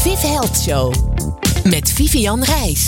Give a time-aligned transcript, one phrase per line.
[0.00, 0.94] Viv Health Show.
[1.64, 2.86] Met Vivian Reis.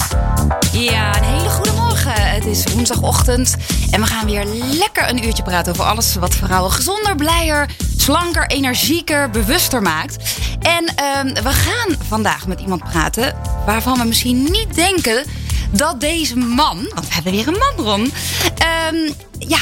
[0.72, 2.30] Ja, een hele goede morgen.
[2.30, 3.56] Het is woensdagochtend
[3.90, 4.44] en we gaan weer
[4.78, 10.16] lekker een uurtje praten over alles wat vrouwen gezonder, blijer, slanker, energieker, bewuster maakt.
[10.60, 13.36] En ehm, we gaan vandaag met iemand praten
[13.66, 15.24] waarvan we misschien niet denken
[15.70, 18.12] dat deze man, want we hebben weer een man, Ron,
[18.56, 19.58] ehm, ja,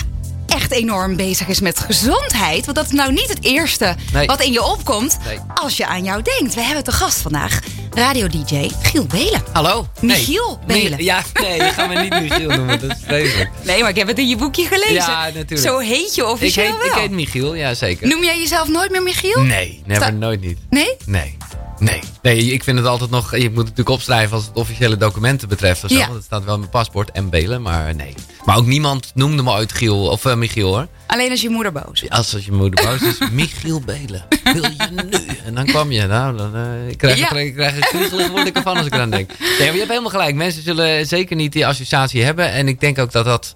[0.70, 2.64] echt enorm bezig is met gezondheid.
[2.64, 4.26] Want dat is nou niet het eerste Nee.
[4.26, 5.38] wat in je opkomt Nee.
[5.54, 6.54] als je aan jou denkt.
[6.54, 7.58] We hebben te gast vandaag
[7.94, 9.42] radio-dj Giel Belen.
[9.52, 9.86] Hallo?
[10.00, 10.82] Michiel Nee.
[10.82, 11.04] Belen.
[11.04, 12.80] Ja, nee, je gaat me niet Michiel noemen.
[12.80, 13.50] Dat is vreselijk.
[13.62, 14.94] Nee, maar ik heb het in je boekje gelezen.
[14.94, 15.60] Ja, natuurlijk.
[15.60, 16.86] Zo heet je Ik officieel heet, wel.
[16.86, 18.08] ik heet Michiel, ja zeker.
[18.08, 19.40] Noem jij jezelf nooit meer Michiel?
[19.42, 20.58] Nee, never, Sta- nooit niet.
[20.70, 20.96] Nee?
[21.06, 21.36] Nee.
[21.80, 22.00] Nee.
[22.22, 23.30] Nee, ik vind het altijd nog...
[23.36, 25.84] Je moet het natuurlijk opschrijven als het officiële documenten betreft.
[25.84, 26.02] Of zo, Ja.
[26.02, 28.14] want het staat wel in mijn paspoort en Belen, maar nee.
[28.44, 30.86] Maar ook niemand noemde me ooit Giel, of eh, Michiel hoor.
[31.06, 32.10] Alleen als je moeder boos is.
[32.10, 34.24] Als, als je moeder boos is, Michiel Belen.
[34.44, 35.26] Wil je nu?
[35.44, 36.06] En dan kwam je.
[36.06, 37.30] Nou, dan eh, ik krijg, Ja.
[37.30, 39.30] ik krijg een word ik ervan als ik eraan denk.
[39.38, 40.34] Nee, maar je hebt helemaal gelijk.
[40.34, 42.50] Mensen zullen zeker niet die associatie hebben.
[42.52, 43.52] En ik denk ook dat dat...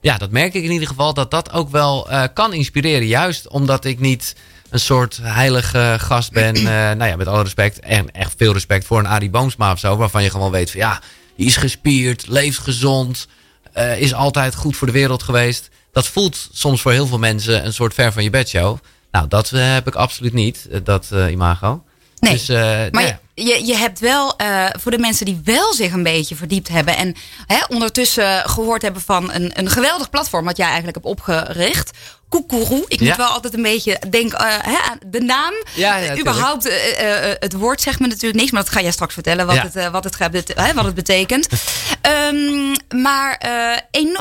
[0.00, 1.14] Ja, dat merk ik in ieder geval.
[1.14, 3.06] Dat dat ook wel eh, kan inspireren.
[3.06, 4.34] Juist omdat ik niet
[4.76, 6.54] een soort heilige gast ben.
[6.54, 6.62] eh,
[6.98, 7.80] nou ja, met alle respect.
[7.80, 9.96] En echt veel respect voor een Arie Boomsma of zo.
[9.96, 11.00] Waarvan je gewoon weet van ja,
[11.36, 13.26] die is gespierd, leeft gezond.
[13.72, 15.68] eh, is altijd goed voor de wereld geweest.
[15.92, 18.78] Dat voelt soms voor heel veel mensen een soort ver van je bedshow.
[19.10, 21.84] Nou, dat eh, heb ik absoluut niet, dat imago.
[22.18, 22.32] Nee.
[22.32, 23.20] Dus, nou Maar ja.
[23.34, 24.36] je, je, hebt wel,
[24.78, 26.96] voor de mensen die wel zich een beetje verdiept hebben...
[26.96, 27.14] en
[27.46, 30.44] hè, ondertussen gehoord hebben van een, een geweldig platform...
[30.44, 31.90] wat jij eigenlijk hebt opgericht.
[32.28, 32.84] Koekeroe.
[32.88, 35.54] Ik moet wel altijd een beetje denken eh, hè, aan de naam.
[35.74, 38.50] Ja, Überhaupt, eh, eh, het woord zegt me natuurlijk niks...
[38.50, 40.32] maar dat ga jij straks vertellen wat, het, wat, het, gaat
[40.74, 41.48] wat het betekent.
[42.00, 43.36] Ehm, maar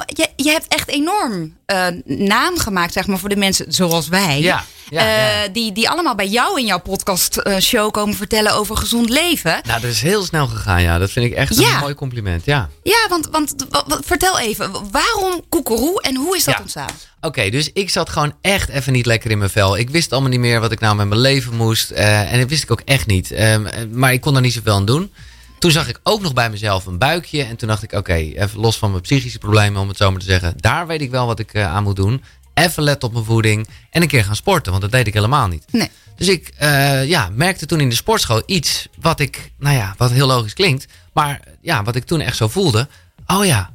[0.06, 1.58] je, je hebt echt enorm
[2.06, 4.42] naam gemaakt zeg maar, voor de mensen zoals wij...
[4.42, 5.48] Ja, ja, eh, ja.
[5.48, 9.60] Die, die allemaal bij jou in jouw podcast eh, show komen vertellen over gezond leven.
[9.68, 10.98] Nou, dat is heel snel gegaan, ja.
[10.98, 12.70] Dat vind ik echt een mooi compliment, ja.
[12.84, 16.90] Ja, want, want wa- wa- vertel even, waarom koekeroe en hoe is dat ontstaan?
[17.22, 19.78] Oké, dus ik zat gewoon echt even niet lekker in mijn vel.
[19.78, 21.92] Ik wist allemaal niet meer wat ik nou met mijn leven moest.
[21.92, 23.32] eh, en dat wist ik ook echt niet.
[23.32, 25.12] Ehm, eh, maar ik kon daar niet zoveel aan doen.
[25.60, 27.44] Toen zag ik ook nog bij mezelf een buikje.
[27.44, 30.20] En toen dacht ik, oké, even los van mijn psychische problemen, om het zo maar
[30.20, 30.54] te zeggen.
[30.58, 32.24] Daar weet ik wel wat ik aan moet doen.
[32.56, 33.68] Even letten op mijn voeding.
[33.90, 35.64] En een keer gaan sporten, want dat deed ik helemaal niet.
[35.72, 35.90] Nee.
[36.16, 40.12] Dus ik eh, ja, merkte toen in de sportschool iets wat ik, nou ja, wat
[40.12, 40.86] heel logisch klinkt.
[41.14, 42.88] Maar ja, wat ik toen echt zo voelde.
[43.28, 43.74] Oh ja,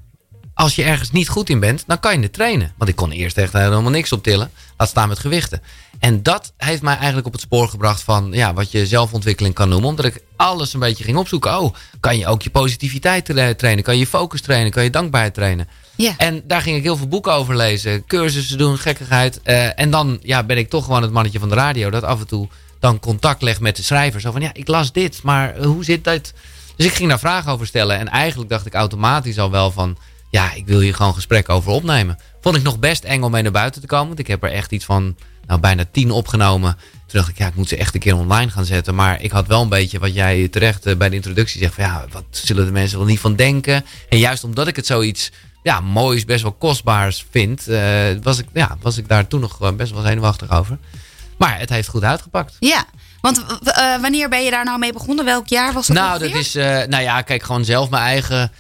[0.55, 2.73] als je ergens niet goed in bent, dan kan je het trainen.
[2.77, 4.51] Want ik kon eerst echt helemaal niks optillen.
[4.77, 5.63] Laat staan met gewichten.
[5.99, 9.69] En dat heeft mij eigenlijk op het spoor gebracht van ja, wat je zelfontwikkeling kan
[9.69, 9.89] noemen.
[9.89, 11.61] Omdat ik alles een beetje ging opzoeken.
[11.61, 13.85] Oh, kan je ook je positiviteit tra- trainen?
[13.85, 14.71] Kan je je focus trainen?
[14.73, 15.69] Kan je dankbaarheid trainen?
[16.01, 16.15] Ja.
[16.17, 18.07] En daar ging ik heel veel boeken over lezen.
[18.07, 19.41] Cursussen doen, gekkigheid.
[19.43, 21.91] Eh, en dan ja, ben ik toch gewoon het mannetje van de radio.
[21.91, 24.21] Dat af en toe dan contact legt met de schrijver.
[24.21, 26.33] Zo van ja, ik las dit, maar eh, hoe zit dat?
[26.77, 27.99] Dus ik ging daar vragen over stellen.
[27.99, 29.97] En eigenlijk dacht ik automatisch al wel van...
[30.31, 32.19] Ja, ik wil hier gewoon gesprek over opnemen.
[32.41, 34.07] Vond ik nog best eng om mee naar buiten te komen.
[34.07, 35.17] Want ik heb er echt iets van
[35.47, 36.77] nou, bijna tien opgenomen.
[37.07, 38.95] Toen dacht ik, ja, ik moet ze echt een keer online gaan zetten.
[38.95, 41.75] Maar ik had wel een beetje wat jij terecht eh, bij de introductie zegt.
[41.75, 43.85] Van, ja, wat zullen de mensen wel niet van denken?
[44.09, 45.31] En juist omdat ik het zoiets
[45.63, 47.69] ja, moois, best wel kostbaars vind...
[47.69, 50.79] eh, was, ik, ja, was ik daar toen nog eh, best wel zenuwachtig over.
[51.37, 52.57] Maar het heeft goed uitgepakt.
[52.59, 52.85] Ja,
[53.21, 55.25] want eh, wanneer ben je daar nou mee begonnen?
[55.25, 58.53] Welk jaar was dat Nou, dat is, nou ja, kijk, gewoon zelf mijn eigen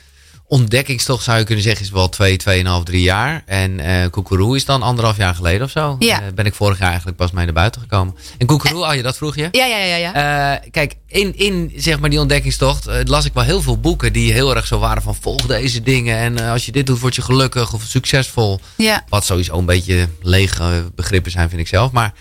[0.50, 3.42] ontdekkingstocht zou je kunnen zeggen, is wel twee, tweeënhalf, drie jaar.
[3.46, 3.80] En
[4.10, 5.96] Koekeroe is dan anderhalf jaar geleden of zo.
[5.98, 6.20] Ja.
[6.20, 8.16] Eh, ben ik vorig jaar eigenlijk pas mee naar buiten gekomen.
[8.38, 9.48] En Koekeroe, oh ja, dat vroeg je?
[9.50, 10.14] Ja, ja, ja, ja.
[10.14, 14.32] Eh, kijk, in, in zeg maar die ontdekkingstocht las ik wel heel veel boeken die
[14.32, 16.16] heel erg zo waren van volg deze dingen.
[16.16, 18.60] En als je dit doet, word je gelukkig of succesvol.
[18.76, 19.04] ja.
[19.08, 21.90] Wat sowieso een beetje lege begrippen zijn, vind ik zelf.
[21.90, 22.12] Maar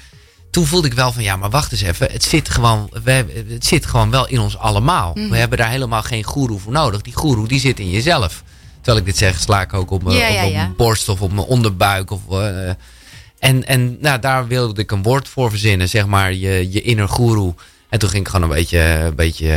[0.52, 2.12] toen voelde ik wel van, ja, maar wacht eens even.
[2.12, 5.12] Het zit gewoon, we, het zit gewoon wel in ons allemaal.
[5.16, 5.30] Mhm.
[5.30, 7.02] We hebben daar helemaal geen goeroe voor nodig.
[7.02, 8.44] Die goeroe, die zit in jezelf.
[8.76, 11.22] Terwijl ik dit zeg, sla ik ook op mijn, Ja, op ja, mijn borst of
[11.22, 12.12] op mijn onderbuik.
[12.12, 12.70] Of, eh,
[13.40, 17.10] en en nou, daar wilde ik een woord voor verzinnen, zeg maar, je, je inner
[17.10, 17.54] goeroe.
[17.90, 19.52] En toen ging ik gewoon een beetje, een beetje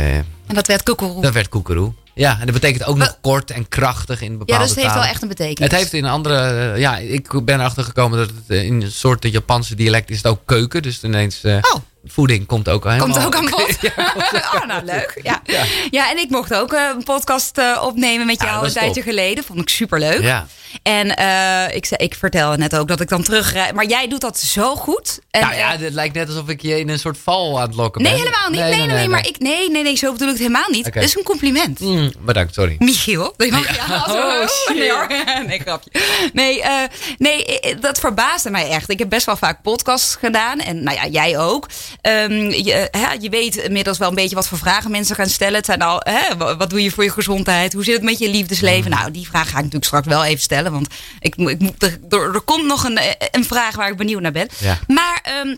[0.47, 1.21] En dat werd koekeroe.
[1.21, 1.93] dat werd koekeroe.
[2.15, 4.93] Ja, en dat betekent ook nog kort en krachtig in bepaalde Ja, dus het heeft
[4.95, 5.71] wel echt een betekenis.
[5.71, 6.35] Het heeft in een andere.
[6.73, 10.17] eh, Ja, ik ben erachter gekomen dat het eh, in een soort Japanse dialect is
[10.17, 10.81] het ook keuken.
[10.81, 11.43] Dus ineens.
[11.43, 11.81] eh, Oh.
[12.05, 13.07] Voeding komt ook helemaal.
[13.07, 13.77] Komt ook aan bod.
[13.81, 14.13] Ja,
[14.55, 15.19] oh, nou leuk.
[15.23, 15.41] Ja.
[15.45, 15.63] Ja.
[15.91, 16.09] Ja.
[16.11, 19.03] en ik mocht ook eh, een podcast eh, opnemen met jou dat een tijdje top.
[19.03, 19.43] geleden.
[19.43, 20.21] Vond ik superleuk.
[20.21, 20.47] Ja.
[20.83, 23.71] En eh, ik, zei, ik vertelde net ook dat ik dan terug.
[23.73, 25.19] Maar jij doet dat zo goed.
[25.31, 27.75] En, nou ja, het lijkt net alsof ik je in een soort val aan het
[27.75, 28.19] lokken nee, ben.
[28.21, 28.59] helemaal niet.
[28.59, 30.85] Nee, nee, nee, maar ik, nee, nee, nee, zo bedoel ik het helemaal niet.
[30.85, 31.79] Het is een compliment.
[31.79, 32.75] Mm, bedankt, sorry.
[32.79, 33.33] Michiel.
[33.37, 33.95] Die mag Ja.
[34.07, 34.31] oh,
[34.69, 35.07] Oh, nee, hoor.
[35.47, 35.91] nee, grapje.
[36.33, 36.63] Nee,
[37.17, 38.89] nee, dat verbaasde mij echt.
[38.89, 40.59] Ik heb best wel vaak podcasts gedaan.
[40.59, 41.67] En nou ja, jij ook.
[42.01, 45.55] Ehm, je, hè, je weet inmiddels wel een beetje wat voor vragen mensen gaan stellen.
[45.55, 47.73] Het zijn al, hè, wa- wat doe je voor je gezondheid?
[47.73, 48.91] Hoe zit het met je liefdesleven?
[48.91, 50.71] Nou, die vraag ga ik natuurlijk straks wel even stellen.
[50.71, 50.87] Want
[51.19, 51.99] ik, ik, er,
[52.33, 54.47] er, komt nog een, eh, een vraag waar ik benieuwd naar ben.
[54.59, 54.79] Ja.
[54.87, 55.55] Maar ehm,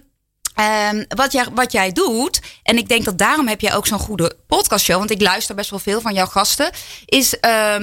[0.56, 4.00] ehm, wat, jij, wat jij doet, en ik denk dat daarom heb jij ook zo'n
[4.00, 6.70] goede podcastshow, want ik luister best wel veel van jouw gasten,
[7.06, 7.76] is eh,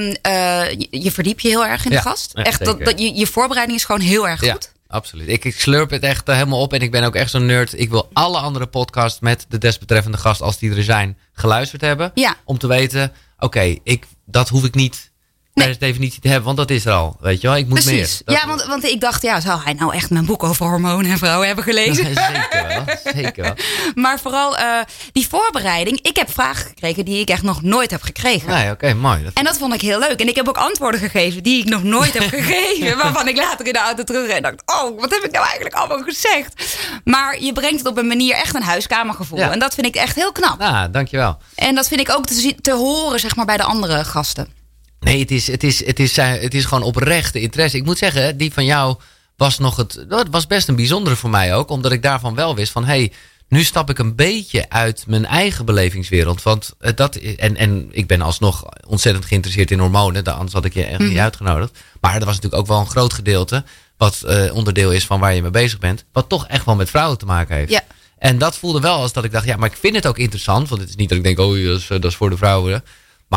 [0.78, 2.30] je, je verdiep je heel erg in Ja, de gast.
[2.34, 4.72] echt, dat, dat, je, je voorbereiding is gewoon heel erg Ja, goed.
[4.92, 5.28] Absoluut.
[5.28, 7.78] Ik, ik slurp het echt helemaal op en ik ben ook echt zo'n nerd.
[7.78, 12.10] Ik wil alle andere podcasts met de desbetreffende gast, als die er zijn, geluisterd hebben.
[12.14, 12.36] Ja.
[12.44, 15.11] Om te weten, oké, ik dat hoef ik niet
[15.54, 15.76] per Nee.
[15.78, 17.16] definitie te hebben, want dat is er al.
[17.20, 18.22] Weet je wel, ik moet Precies.
[18.24, 18.36] meer.
[18.38, 21.18] Ja, want, want ik dacht, ja, zou hij nou echt mijn boek over hormonen en
[21.18, 22.04] vrouwen hebben gelezen?
[22.14, 23.54] zeker wel, zeker wel.
[23.94, 24.66] maar vooral eh,
[25.12, 26.00] die voorbereiding.
[26.02, 28.48] Ik heb vragen gekregen die ik echt nog nooit heb gekregen.
[28.48, 29.22] Nee, oké, mooi.
[29.24, 30.20] Dat- En dat vond ik heel leuk.
[30.20, 32.96] En ik heb ook antwoorden gegeven die ik nog nooit heb gegeven.
[32.96, 35.74] Waarvan ik later in de auto terug en dacht: Oh, wat heb ik nou eigenlijk
[35.74, 36.78] allemaal gezegd?
[37.04, 39.38] Maar je brengt het op een manier echt een huiskamergevoel.
[39.38, 39.50] Ja.
[39.50, 40.58] En dat vind ik echt heel knap.
[40.58, 41.38] Nou, dankjewel.
[41.54, 44.60] En dat vind ik ook te, te horen, zeg maar, bij de andere gasten.
[45.02, 47.76] Nee, het is, het, is, het, is, eh, het is gewoon oprechte interesse.
[47.76, 48.96] Ik moet zeggen, die van jou
[49.36, 50.04] was nog het.
[50.08, 51.70] Dat was best een bijzondere voor mij ook.
[51.70, 53.12] Omdat ik daarvan wel wist van hé, hey,
[53.48, 56.42] nu stap ik een beetje uit mijn eigen belevingswereld.
[56.42, 57.16] Want eh, dat.
[57.16, 60.24] En, en ik ben alsnog ontzettend geïnteresseerd in hormonen.
[60.24, 61.78] Anders had ik je echt niet uitgenodigd.
[62.00, 63.64] Maar er was natuurlijk ook wel een groot gedeelte.
[63.96, 66.04] Wat eh, onderdeel is van waar je mee bezig bent.
[66.12, 67.70] Wat toch echt wel met vrouwen te maken heeft.
[67.70, 67.84] Ja.
[68.18, 70.68] En dat voelde wel als dat ik dacht, ja, maar ik vind het ook interessant.
[70.68, 72.84] Want het is niet dat ik denk, oh, dat is, dat is voor de vrouwen.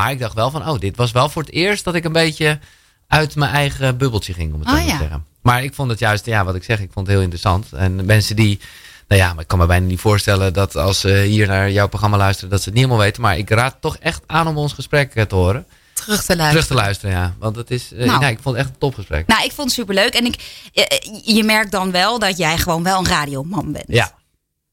[0.02, 2.12] Maar ik dacht wel van, oh, dit was wel voor het eerst dat ik een
[2.12, 2.60] beetje
[3.08, 4.98] uit mijn eigen bubbeltje ging, om het zo Oh, te ja.
[4.98, 5.26] zeggen.
[5.42, 7.68] Maar ik vond het juist, ja, wat ik zeg, ik vond het heel interessant.
[7.74, 8.60] En mensen die,
[9.08, 11.88] nou ja, maar ik kan me bijna niet voorstellen dat als ze hier naar jouw
[11.88, 13.22] programma luisteren, dat ze het niet helemaal weten.
[13.22, 15.66] Maar ik raad toch echt aan om ons gesprek eh, te horen.
[15.94, 16.50] Terug te luisteren.
[16.50, 17.34] Terug te luisteren, ja.
[17.40, 18.20] Want het is, eh, Nou.
[18.20, 19.28] nee, ik vond het echt een topgesprek.
[19.28, 20.14] Nou, ik vond het superleuk.
[20.14, 20.36] En ik,
[20.74, 20.86] eh,
[21.36, 23.86] je merkt dan wel dat jij gewoon wel een radioman bent.
[23.88, 24.12] Ja.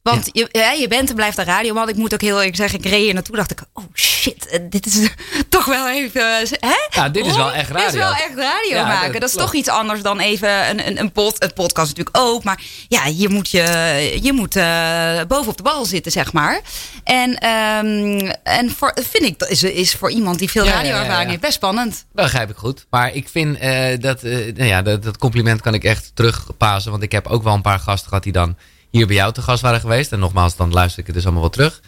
[0.02, 1.88] Want je, ja, je bent en blijft een radioman.
[1.88, 3.36] Ik moet ook heel eerlijk zeggen, ik reed hier naartoe.
[3.36, 5.08] dacht ik, oh shit, eh, dit is
[5.48, 6.22] toch wel even...
[6.40, 7.00] eh, Hè?
[7.00, 7.98] Ja, dit is wel echt Dit is radio.
[8.00, 9.12] wel echt radio Ja, maken.
[9.12, 11.36] dat Dat, is toch iets anders dan even een, een, een pod.
[11.38, 12.44] Het podcast natuurlijk ook.
[12.44, 16.60] Maar ja, je moet, je, je moet eh, bovenop de bal zitten, zeg maar.
[17.04, 21.40] En, ehm, en voor, vind ik, dat is, is voor iemand die veel radioervaring heeft
[21.42, 22.04] best spannend.
[22.12, 22.86] Dat begrijp ik goed.
[22.90, 23.60] Maar ik vind
[24.02, 26.90] dat, nou ja, dat, dat compliment kan ik echt terugpassen.
[26.90, 28.56] Want ik heb ook wel een paar gasten gehad die dan
[28.92, 30.12] hier bij jou te gast waren geweest.
[30.12, 31.80] En nogmaals, dan luister ik het dus allemaal wel terug.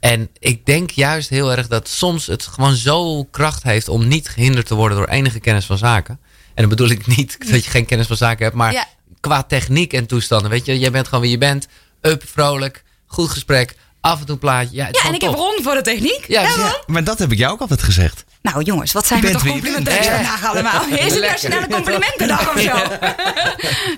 [0.00, 4.28] En ik denk juist heel erg dat soms het gewoon zo kracht heeft om niet
[4.28, 6.18] gehinderd te worden door enige kennis van zaken.
[6.46, 8.86] En dan bedoel ik niet dat je geen kennis van zaken hebt, maar Ja.
[9.20, 10.50] qua techniek en toestanden.
[10.50, 11.66] Weet je, jij bent gewoon wie je bent.
[12.00, 14.76] Up, vrolijk, goed gesprek, af en toe plaatje.
[14.76, 15.40] Ja, Ja, en ik heb top.
[15.40, 16.24] Ron voor de techniek.
[16.28, 16.82] Ja, Ja?
[16.86, 18.24] Maar dat heb ik jou ook altijd gezegd.
[18.52, 20.88] Nou jongens, wat zijn we toch complimenteus vandaag allemaal.
[21.06, 21.20] Is het.
[21.20, 22.76] Nationale Complimentendag of zo?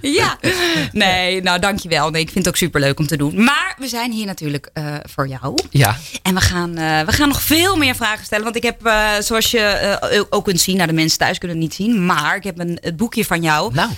[0.18, 0.38] ja.
[0.92, 2.10] Nee, nou dankjewel.
[2.10, 3.44] Nee, ik vind het ook superleuk om te doen.
[3.44, 5.58] Maar we zijn hier natuurlijk eh, voor jou.
[5.70, 8.44] Ja, En we gaan, eh, we gaan nog veel meer vragen stellen.
[8.44, 11.66] Want ik heb, eh, zoals je ook kunt zien, nou de mensen thuis kunnen het
[11.66, 12.06] niet zien.
[12.06, 13.74] Maar ik heb een, het boekje van jou.
[13.74, 13.90] Nou.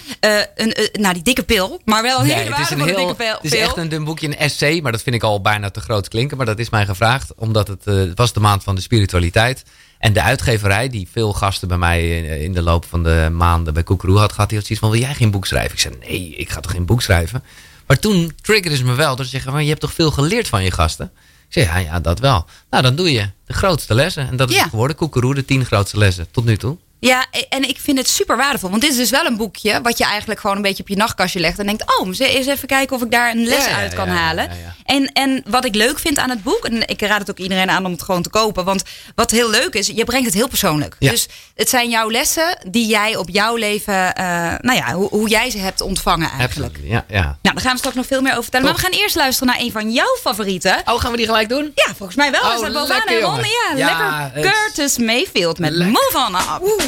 [0.54, 1.80] Een, nou, die dikke pil.
[1.84, 3.34] Maar wel een Nee, hele een heel, dikke pil.
[3.34, 5.80] het is echt een dun boekje, een essay, maar dat vind ik al bijna te
[5.80, 6.36] groot klinken.
[6.36, 9.62] Maar dat is mij gevraagd, omdat het, het was de maand van de spiritualiteit.
[9.98, 13.82] En de uitgeverij, die veel gasten bij mij in, de loop van de maanden bij
[13.82, 15.72] Koekeroe had gehad, die had zoiets van, wil jij geen boek schrijven?
[15.72, 17.42] Ik zei, nee, ik ga toch geen boek schrijven?
[17.86, 20.48] Maar toen triggerde ze me wel, door te zeggen, maar je hebt toch veel geleerd
[20.48, 21.10] van je gasten?
[21.48, 22.46] Ik zei, ja, ja, dat wel.
[22.70, 24.28] Nou, dan doe je de grootste lessen.
[24.28, 24.68] En dat is Ja.
[24.68, 26.76] geworden, Koekeroe, de tien grootste lessen, tot nu toe.
[27.00, 28.70] Ja, en ik vind het super waardevol.
[28.70, 30.96] Want dit is dus wel een boekje wat je eigenlijk gewoon een beetje op je
[30.96, 31.58] nachtkastje legt.
[31.58, 34.12] En denkt, oh, eens even kijken of ik daar een les Ja, uit kan ja,
[34.12, 34.50] ja, halen.
[34.84, 37.70] En, en wat ik leuk vind aan het boek, en ik raad het ook iedereen
[37.70, 38.64] aan om het gewoon te kopen.
[38.64, 38.82] Want
[39.14, 40.96] wat heel leuk is, je brengt het heel persoonlijk.
[40.98, 44.24] Dus het zijn jouw lessen die jij op jouw leven, eh,
[44.60, 46.78] nou ja, hoe, hoe jij ze hebt ontvangen eigenlijk.
[46.82, 47.22] Ja, ja.
[47.22, 48.66] Nou, daar gaan we straks nog veel meer over vertellen.
[48.66, 50.82] Maar we gaan eerst luisteren naar een van jouw favorieten.
[50.84, 51.72] Oh, gaan we die gelijk doen?
[51.74, 52.40] Ja, volgens mij wel.
[52.40, 53.76] Oh, is dat bovenaan lekker, en jongen.
[53.76, 54.52] Ja, lekker.
[54.52, 56.00] Curtis Mayfield met Lekker.
[56.12, 56.87] Move On Up.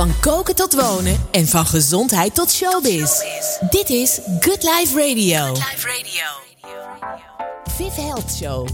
[0.00, 3.10] Van koken tot wonen en van gezondheid tot showbiz.
[3.70, 5.56] Dit is Good Life Radio.
[7.76, 8.68] Viv Health Show.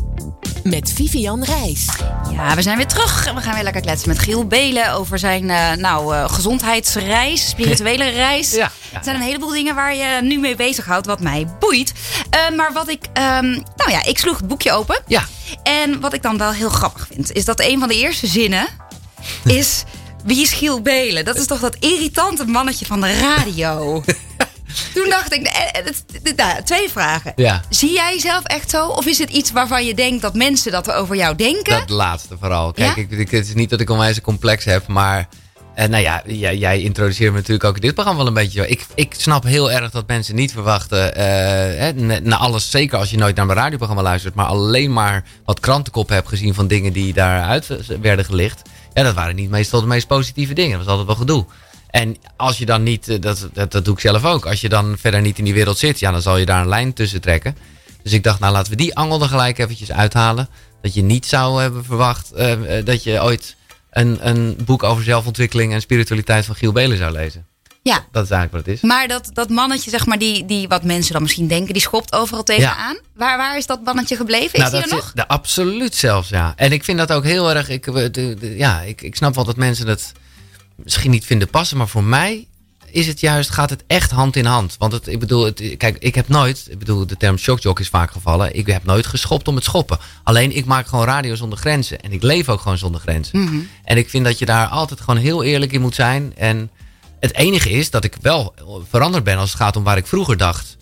[0.62, 1.87] Met Vivian Reis.
[2.33, 3.33] Ja, we zijn weer terug.
[3.35, 8.09] We gaan weer lekker kletsen met Giel Belen over zijn eh, nou, eh, gezondheidsreis, spirituele
[8.26, 8.50] reis.
[8.50, 8.71] Ja.
[8.92, 11.92] Er zijn een heleboel dingen waar je nu mee bezighoudt, wat mij boeit.
[12.30, 15.02] Eh, maar wat ik, ehm, nou ja, ik sloeg het boekje open.
[15.06, 15.25] Ja.
[15.62, 18.66] En wat ik dan wel heel grappig vind, is dat een van de eerste zinnen
[19.45, 19.85] is...
[20.26, 21.25] Wie is Giel Belen?
[21.25, 24.02] Dat is toch dat irritante mannetje van de radio.
[24.95, 27.33] toen dacht ik, eh, eh, nou, twee vragen.
[27.37, 27.62] Ja.
[27.68, 28.87] Zie jij jezelf echt zo?
[28.87, 31.78] Of is het iets waarvan je denkt dat mensen dat over jou denken?
[31.78, 32.73] Dat laatste vooral.
[32.73, 33.02] Kijk, Ja?
[33.02, 35.28] ik, ik, het is niet dat ik onwijs een complex heb, maar...
[35.75, 38.68] En nou ja, jij, jij introduceert me natuurlijk ook in dit programma wel een beetje.
[38.68, 43.11] Ik, ik snap heel erg dat mensen niet verwachten, eh, na- na alles, zeker als
[43.11, 46.92] je nooit naar mijn radioprogramma luistert, maar alleen maar wat krantenkop hebt gezien van dingen
[46.92, 47.66] die daaruit
[48.00, 48.62] werden gelicht.
[48.97, 50.79] Ja, dat waren niet meestal de meest positieve dingen.
[50.79, 51.47] Dat was altijd wel gedoe.
[51.91, 54.69] En als je dan niet, eh, dat, dat, dat doe ik zelf ook, als je
[54.69, 57.21] dan verder niet in die wereld zit, ja, dan zal je daar een lijn tussen
[57.21, 57.57] trekken.
[58.03, 60.49] Dus ik dacht, nou laten we die angel er gelijk eventjes uithalen.
[60.83, 63.57] Dat je niet zou hebben verwacht eh, eh, dat je ooit
[63.91, 67.47] een, een boek over zelfontwikkeling en spiritualiteit van Giel Belen zou lezen.
[67.87, 68.07] Ja.
[68.12, 68.81] Dat is eigenlijk wat het is.
[68.88, 72.12] Maar dat, dat mannetje, zeg maar, die, die wat mensen dan misschien denken, die schopt
[72.12, 72.97] overal tegenaan.
[73.14, 74.52] Waar, waar is dat mannetje gebleven?
[74.52, 75.12] Is Nou, die er dat nog?
[75.14, 76.52] de, absoluut zelfs, ja.
[76.57, 77.69] En ik vind dat ook heel erg.
[77.69, 80.12] Ik, we- de- de- ja, ik, ik snap wel dat mensen het
[80.76, 82.47] misschien niet vinden passen, maar voor mij
[82.90, 84.75] is het juist, gaat het echt hand in hand.
[84.78, 87.88] Want het, ik bedoel, het, kijk, ik heb nooit, ik bedoel, de term shockjock is
[87.88, 88.55] vaak gevallen.
[88.57, 89.99] Ik heb nooit geschopt om het schoppen.
[90.23, 92.00] Alleen ik maak gewoon radio zonder grenzen.
[92.00, 93.40] En ik leef ook gewoon zonder grenzen.
[93.45, 93.57] Mhm.
[93.85, 96.33] En ik vind dat je daar altijd gewoon heel eerlijk in moet zijn.
[96.37, 96.71] En
[97.20, 98.54] het enige is dat ik wel
[98.88, 100.76] veranderd ben als het gaat om waar ik vroeger dacht.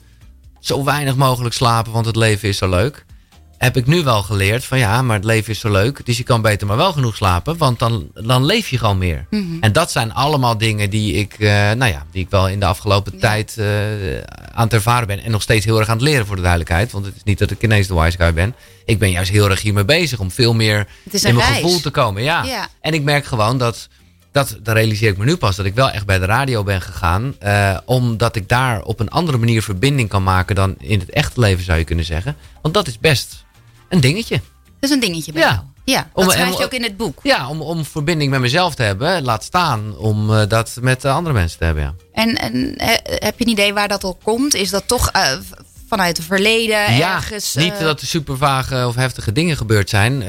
[0.60, 3.04] Zo weinig mogelijk slapen, want het leven is zo leuk.
[3.58, 6.06] Heb ik nu wel geleerd van ja, maar het leven is zo leuk.
[6.06, 9.26] Dus je kan beter maar wel genoeg slapen, want dan, dan leef je gewoon meer.
[9.30, 9.42] Mhm.
[9.60, 12.66] En dat zijn allemaal dingen die ik, eh, nou ja, die ik wel in de
[12.66, 13.66] afgelopen tijd eh,
[14.52, 15.22] aan het ervaren ben.
[15.22, 16.92] En nog steeds heel erg aan het leren voor de duidelijkheid.
[16.92, 18.54] Want het is niet dat ik ineens de wise guy ben.
[18.84, 21.60] Ik ben juist heel erg hiermee bezig om veel meer in mijn reis.
[21.60, 22.22] gevoel te komen.
[22.22, 22.42] Ja.
[22.42, 22.68] Ja.
[22.80, 23.88] En ik merk gewoon dat,
[24.34, 26.80] dat, dat realiseer ik me nu pas, dat ik wel echt bij de radio ben
[26.80, 27.34] gegaan.
[27.38, 31.40] eh, omdat ik daar op een andere manier verbinding kan maken dan in het echte
[31.40, 32.36] leven zou je kunnen zeggen.
[32.62, 33.44] Want dat is best
[33.88, 34.40] een dingetje.
[34.80, 35.48] Dat is een dingetje bij Ja.
[35.50, 35.60] jou.
[35.84, 37.18] Ja, Om- dat schrijf je ook in het boek.
[37.22, 41.34] Ja, om, om verbinding met mezelf te hebben, laat staan om eh, dat met andere
[41.34, 41.82] mensen te hebben.
[41.82, 41.94] Ja.
[42.12, 44.54] En, en eh, heb je een idee waar dat al komt?
[44.54, 45.10] Is dat toch
[45.88, 47.54] vanuit het verleden Ja, ergens?
[47.54, 50.24] niet dat er super vage of heftige dingen gebeurd zijn.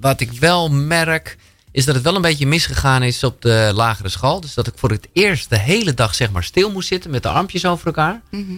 [0.00, 1.36] Wat ik wel merk,
[1.74, 4.40] is dat het wel een beetje misgegaan is op de lagere school.
[4.40, 7.22] Dus dat ik voor het eerst de hele dag zeg maar stil moest zitten met
[7.22, 8.20] de armpjes over elkaar.
[8.30, 8.52] mhm.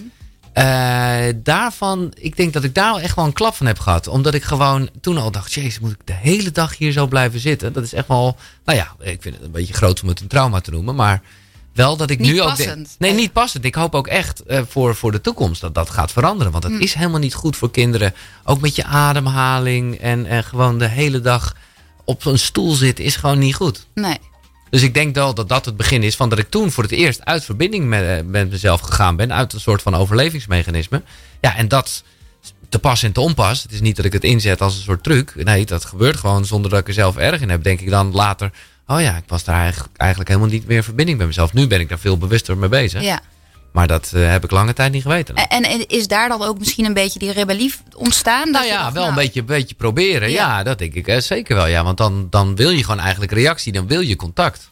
[0.52, 4.08] Eh, daarvan, ik denk dat ik daar echt wel een klap van heb gehad.
[4.08, 7.40] Omdat ik gewoon toen al dacht, jezus, moet ik de hele dag hier zo blijven
[7.40, 7.72] zitten?
[7.72, 10.26] Dat is echt wel, nou ja, ik vind het een beetje groot om het een
[10.26, 10.94] trauma te noemen.
[10.94, 11.22] Maar
[11.72, 12.74] wel dat ik Niet nu ook passend.
[12.76, 13.64] denk, nee, niet passend.
[13.64, 16.52] Ik hoop ook echt eh, voor, voor de toekomst dat dat gaat veranderen.
[16.52, 16.80] Want het Hm.
[16.82, 18.14] is helemaal niet goed voor kinderen.
[18.44, 21.54] Ook met je ademhaling en, en gewoon de hele dag
[22.06, 23.86] op een stoel zitten is gewoon niet goed.
[23.94, 24.18] Nee.
[24.70, 26.92] Dus ik denk wel dat dat het begin is van dat ik toen voor het
[26.92, 29.32] eerst uit verbinding met, eh, met mezelf gegaan ben.
[29.32, 31.02] Uit een soort van overlevingsmechanisme.
[31.40, 32.02] Ja, en dat
[32.68, 33.62] te pas en te onpas.
[33.62, 35.32] Het is niet dat ik het inzet als een soort truc.
[35.44, 37.62] Nee, dat gebeurt gewoon zonder dat ik er zelf erg in heb.
[37.62, 38.50] Denk ik dan later,
[38.86, 41.52] oh ja, ik was daar eigenlijk, eigenlijk helemaal niet meer in verbinding met mezelf.
[41.52, 43.02] Nu ben ik daar veel bewuster mee bezig.
[43.02, 43.20] Ja.
[43.76, 45.34] Maar dat eh, heb ik lange tijd niet geweten.
[45.34, 48.50] En, en is daar dan ook misschien een beetje die rebellie ontstaan?
[48.50, 50.30] Nou ja, dacht, wel een nou, beetje, beetje proberen.
[50.30, 50.56] Ja.
[50.56, 50.62] Ja.
[50.62, 51.66] dat denk ik eh, zeker wel.
[51.66, 53.72] Ja, want dan, dan wil je gewoon eigenlijk reactie.
[53.72, 54.70] Dan wil je contact.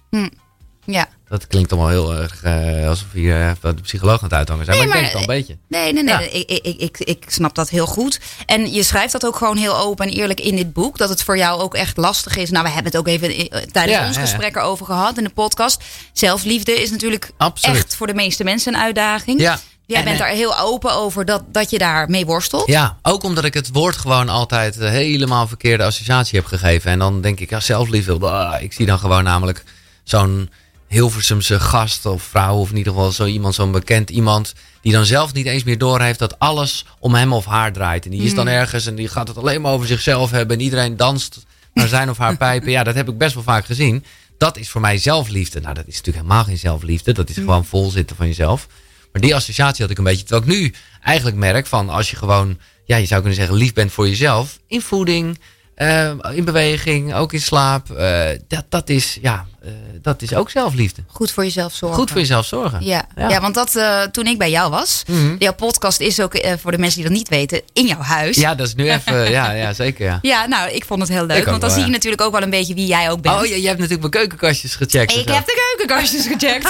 [0.84, 1.08] Ja.
[1.28, 4.78] Dat klinkt allemaal heel erg eh, alsof je even de psycholoog aan het uithangen zijn.
[4.78, 5.58] Nee, maar ik denk het wel een beetje.
[5.68, 6.14] Nee, nee, nee.
[6.14, 6.20] Ja.
[6.20, 8.20] Ik, ik, ik, ik, snap dat heel goed.
[8.46, 10.98] En je schrijft dat ook gewoon heel open en eerlijk in dit boek.
[10.98, 12.50] Dat het voor jou ook echt lastig is.
[12.50, 15.24] Nou, we hebben het ook even eh, tijdens Ja, ons ja, gesprek erover gehad in
[15.24, 15.82] de podcast.
[16.12, 17.76] Zelfliefde is natuurlijk Absoluut.
[17.76, 19.40] echt voor de meeste mensen een uitdaging.
[19.40, 19.58] Ja.
[19.86, 22.66] Jij En, bent eh, daar heel open over dat, dat je daar mee worstelt.
[22.66, 26.90] Ja, ook omdat ik het woord gewoon altijd eh, helemaal verkeerde associatie heb gegeven.
[26.90, 28.18] En dan denk ik, ja, zelfliefde.
[28.18, 29.64] bah, Ik zie dan gewoon namelijk
[30.04, 30.50] zo'n
[30.94, 35.04] Hilversumse gast of vrouw, of in ieder geval zo iemand, zo'n bekend iemand, die dan
[35.04, 38.04] zelf niet eens meer doorheeft dat alles om hem of haar draait.
[38.04, 40.56] En die is dan ergens en die gaat het alleen maar over zichzelf hebben.
[40.56, 42.70] En iedereen danst naar zijn of haar pijpen.
[42.70, 44.04] Ja, dat heb ik best wel vaak gezien.
[44.38, 45.60] Dat is voor mij zelfliefde.
[45.60, 47.12] Nou, dat is natuurlijk helemaal geen zelfliefde.
[47.12, 48.66] Dat is gewoon vol zitten van jezelf.
[49.12, 50.24] Maar die associatie had ik een beetje.
[50.24, 53.72] Terwijl ik nu eigenlijk merk van als je gewoon, ja, je zou kunnen zeggen, lief
[53.72, 54.58] bent voor jezelf.
[54.66, 55.38] In voeding,
[55.74, 57.90] eh, in beweging, ook in slaap.
[57.90, 59.70] eh, dat, dat, is, ja, eh,
[60.02, 61.02] dat is ook zelfliefde.
[61.06, 61.98] Goed voor jezelf zorgen.
[61.98, 62.84] Goed voor jezelf zorgen.
[62.84, 63.28] Ja, ja.
[63.28, 63.40] Ja.
[63.40, 65.34] want dat, eh, toen ik bij jou was, Mhm.
[65.38, 68.36] jouw podcast is ook voor de mensen die dat niet weten, in jouw huis.
[68.36, 70.18] Ja, dat is nu even, ja, ja zeker ja.
[70.22, 71.38] Ja, nou, ik vond het heel leuk.
[71.38, 73.36] Ik want dan wel, zie je natuurlijk ook wel een beetje wie jij ook bent.
[73.40, 75.16] Oh, je, je hebt natuurlijk mijn keukenkastjes gecheckt.
[75.16, 76.68] Ik heb de keukenkastjes gecheckt.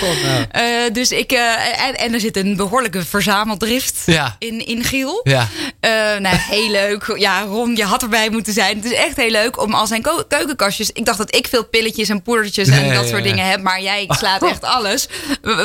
[0.00, 0.44] God, nou.
[0.50, 4.36] Eh, dus ik, eh, en, en er zit een behoorlijke verzameldrift Ja.
[4.38, 5.20] in, in Giel.
[5.22, 5.48] Ja.
[5.80, 7.14] Eh, nou, heel leuk.
[7.16, 8.76] Ja, Ron, je had erbij moeten zijn.
[8.76, 10.90] Het is echt heel leuk om al zijn keukenkastjes.
[10.92, 13.30] Ik dacht dat ik veel pilletjes en poedertjes en Nee, dat ja, soort ja.
[13.30, 13.62] dingen heb.
[13.62, 15.08] Maar jij slaat echt alles.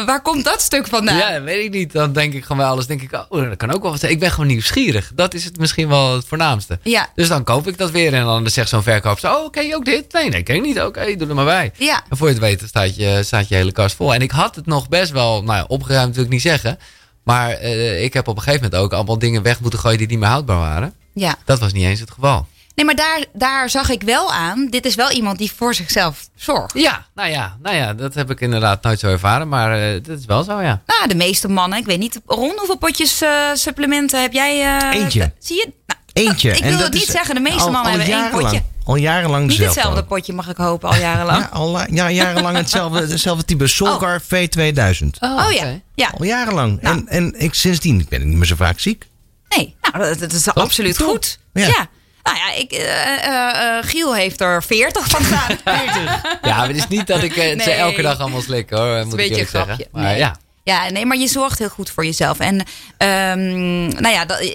[0.06, 1.18] Waar komt dat stuk vandaan?
[1.18, 1.92] Ja, weet ik niet.
[1.92, 2.88] Dan denk ik gewoon wel alles.
[2.88, 4.12] Denk ik, oh, dat kan ook wel wat zijn.
[4.12, 5.12] Ik ben gewoon nieuwsgierig.
[5.16, 6.80] Dat is het misschien wel het voornaamste.
[6.84, 7.10] Ja.
[7.16, 8.14] Dus dan koop ik dat weer.
[8.14, 10.14] En dan zegt zo'n verkoop zo, oh, ken je ook dit?
[10.14, 10.82] Nee, nee, ken ik niet.
[10.82, 11.72] Oké, doe er maar bij.
[11.78, 12.04] Ja.
[12.10, 14.14] En voor je het weet staat je, staat je hele kast vol.
[14.14, 16.80] En ik had het nog best wel, nou ja, opgeruimd wil ik niet zeggen.
[17.24, 20.08] Maar eh, ik heb op een gegeven moment ook allemaal dingen weg moeten gooien die
[20.08, 20.94] niet meer houdbaar waren.
[21.14, 21.36] Ja.
[21.46, 22.48] Dat was niet eens het geval.
[22.76, 24.68] Nee, maar daar, daar zag ik wel aan.
[24.70, 26.74] Dit is wel iemand die voor zichzelf zorgt.
[26.80, 29.50] Ja, nou ja, nou ja, dat heb ik inderdaad nooit zo ervaren.
[29.50, 30.82] Maar eh, dat is wel zo, ja.
[30.86, 34.78] Nou, de meeste mannen, ik weet niet, Ron, hoeveel potjes eh, supplementen heb jij?
[34.80, 35.34] eh, Eentje.
[35.40, 35.72] Zie je?
[35.88, 36.50] Nou, Eentje.
[36.52, 38.30] Ik En wil dat het niet is zeggen, de meeste al- mannen al hebben één
[38.30, 38.62] potje.
[38.86, 41.42] Al jarenlang Niet hetzelfde potje, mag ik hopen, al jarenlang.
[41.42, 43.68] Ja, al, ja, jarenlang hetzelfde, hetzelfde type.
[43.68, 45.08] Solgar V2000.
[45.20, 45.80] Oh ja.
[45.96, 46.14] ja.
[46.18, 46.82] Al jarenlang.
[46.82, 46.98] Nou.
[46.98, 49.08] En, en ik, sindsdien ben ik niet meer zo vaak ziek.
[49.50, 51.08] Nee, nou, dat, dat is absoluut Top.
[51.08, 51.40] goed.
[51.54, 51.66] Ja.
[51.68, 51.88] Ja.
[52.24, 55.58] Nou ja, ik, eh, eh, eh, Giel heeft er 40 van staan.
[56.42, 59.16] Ja, maar het is niet dat ik ze elke dag allemaal slik hoor, moet ik
[59.16, 59.76] beetje eerlijk een grapje.
[59.76, 59.88] zeggen.
[59.92, 60.18] Maar Nee.
[60.18, 62.40] ja, Ja, nee, maar je zorgt heel goed voor jezelf.
[62.40, 62.66] En
[62.98, 64.52] ehm, nou ja, dat,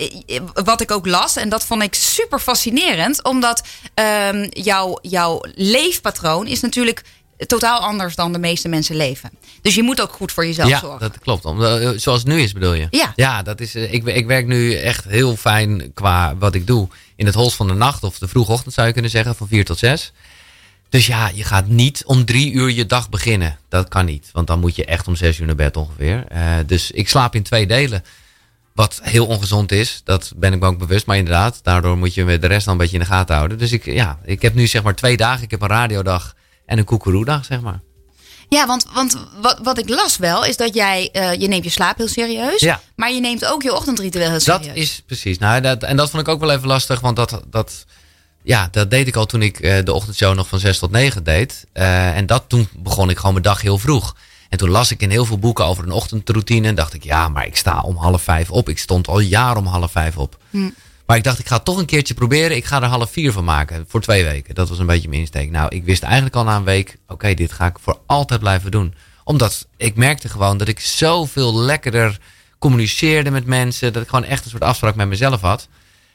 [0.64, 3.62] wat ik ook las, en dat vond ik super fascinerend, omdat
[3.94, 7.02] ehm, jouw, jouw leefpatroon is natuurlijk
[7.46, 9.30] totaal anders dan de meeste mensen leven.
[9.62, 11.00] Dus je moet ook goed voor jezelf ja zorgen.
[11.00, 11.44] dat klopt.
[11.44, 12.86] Om, eh, zoals het nu is bedoel je?
[12.90, 13.12] Ja.
[13.16, 16.88] Ja, dat is, eh, ik, ik werk nu echt heel fijn qua wat ik doe.
[17.16, 19.48] In het holst van de nacht of de vroege ochtend zou je kunnen zeggen, van
[19.48, 20.12] vier tot zes.
[20.90, 23.58] Dus ja, je gaat niet om drie uur je dag beginnen.
[23.68, 26.24] Dat kan niet, want dan moet je echt om zes uur naar bed ongeveer.
[26.28, 28.04] Eh, dus ik slaap in twee delen.
[28.74, 31.06] Wat heel ongezond is, dat ben ik me ook bewust.
[31.06, 33.58] Maar inderdaad, daardoor moet je de rest dan een beetje in de gaten houden.
[33.58, 35.42] Dus ik, ja, ik heb nu zeg maar twee dagen.
[35.42, 36.34] Ik heb een radiodag
[36.66, 37.80] en een koekeroedag, zeg maar.
[38.48, 41.70] Ja, want, want wat, wat ik las wel, is dat jij, eh, je neemt je
[41.70, 42.60] slaap heel serieus.
[42.60, 42.80] Ja.
[42.96, 44.66] Maar je neemt ook je ochtendritueel heel serieus.
[44.66, 45.38] Dat is precies.
[45.38, 47.84] Nou, dat, en dat vond ik ook wel even lastig, want dat, dat,
[48.42, 51.24] ja, dat deed ik al toen ik eh, de ochtendshow nog van 6 tot 9
[51.24, 51.66] deed.
[51.72, 54.16] Eh, en dat toen begon ik gewoon mijn dag heel vroeg.
[54.48, 56.68] En toen las ik in heel veel boeken over een ochtendroutine.
[56.68, 58.68] En dacht ik, ja, maar ik sta om half vijf op.
[58.68, 60.38] Ik stond al jaren om half vijf op.
[61.06, 62.56] Maar ik dacht, ik ga het toch een keertje proberen.
[62.56, 63.84] Ik ga er half vier van maken.
[63.88, 64.54] Voor twee weken.
[64.54, 65.50] Dat was een beetje mijn insteek.
[65.50, 66.96] Nou, ik wist eigenlijk al na een week.
[67.08, 68.94] Oké, dit ga ik voor altijd blijven doen.
[69.24, 72.18] Omdat ik merkte gewoon dat ik zoveel lekkerder
[72.58, 73.92] communiceerde met mensen.
[73.92, 75.68] Dat ik gewoon echt een soort afspraak met mezelf had.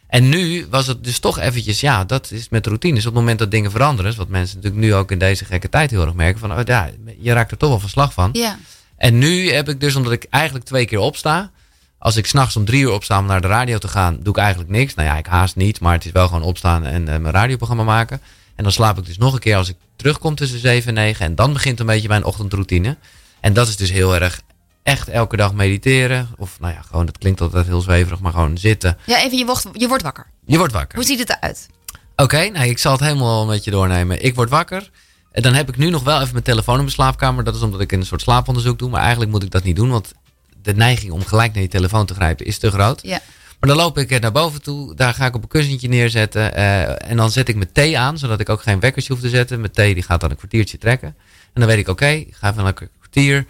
[0.07, 3.05] En nu was het dus toch eventjes, ja, dat is met routines.
[3.05, 5.91] Op het moment dat dingen veranderen, wat mensen natuurlijk nu ook in deze gekke tijd
[5.91, 8.29] heel erg merken, van oh, ja, je raakt er toch wel van slag van.
[8.33, 8.57] Ja.
[8.97, 11.51] En nu heb ik dus, omdat ik eigenlijk twee keer opsta.
[11.97, 14.39] Als ik s'nachts om drie uur opsta om naar de radio te gaan, doe ik
[14.39, 14.93] eigenlijk niks.
[14.93, 17.83] Nou ja, ik haast niet, maar het is wel gewoon opstaan en eh, mijn radioprogramma
[17.83, 18.21] maken.
[18.55, 21.25] En dan slaap ik dus nog een keer als ik terugkom tussen zeven en negen.
[21.25, 22.97] En dan begint een beetje mijn ochtendroutine.
[23.39, 24.41] En dat is dus heel erg
[24.85, 26.29] echt elke dag mediteren.
[26.37, 28.97] Of nou ja, gewoon, dat klinkt altijd heel zweverig, maar gewoon zitten.
[29.05, 30.25] ja, even, je wordt, je wordt wakker.
[30.45, 30.95] Je wordt wakker.
[30.97, 31.67] Hoe ziet het eruit?
[32.15, 34.23] Oké, nou, ik zal het helemaal met je doornemen.
[34.23, 34.89] Ik word wakker.
[35.31, 37.43] En dan heb ik nu nog wel even mijn telefoon in mijn slaapkamer.
[37.43, 38.89] Dat is omdat ik een soort slaaponderzoek doe.
[38.89, 39.89] Maar eigenlijk moet ik dat niet doen.
[39.89, 40.13] Want
[40.61, 42.99] de neiging om gelijk naar je telefoon te grijpen is te groot.
[43.03, 43.19] Ja.
[43.59, 44.95] Maar dan loop ik naar boven toe.
[44.95, 46.55] Daar ga ik op een kussentje neerzetten.
[46.55, 48.17] eh, en dan zet ik mijn thee aan.
[48.17, 49.59] Zodat ik ook geen wekkertje hoef te zetten.
[49.59, 51.07] Mijn thee die gaat dan een kwartiertje trekken.
[51.53, 53.45] En dan weet ik, oké, ik ga even een kwartier.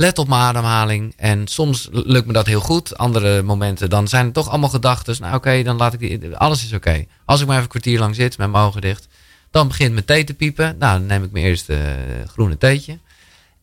[0.00, 1.14] Let op mijn ademhaling.
[1.16, 2.98] En soms lukt me dat heel goed.
[2.98, 5.16] Andere momenten, dan zijn het toch allemaal gedachten.
[5.20, 6.36] Nou oké, dan laat ik die...
[6.36, 7.04] Alles is oké.
[7.24, 9.08] Als ik maar even een kwartier lang zit met mijn ogen dicht.
[9.50, 10.76] Dan begint mijn thee te piepen.
[10.78, 12.98] Nou, dan neem ik mijn eerste eh, groene theetje.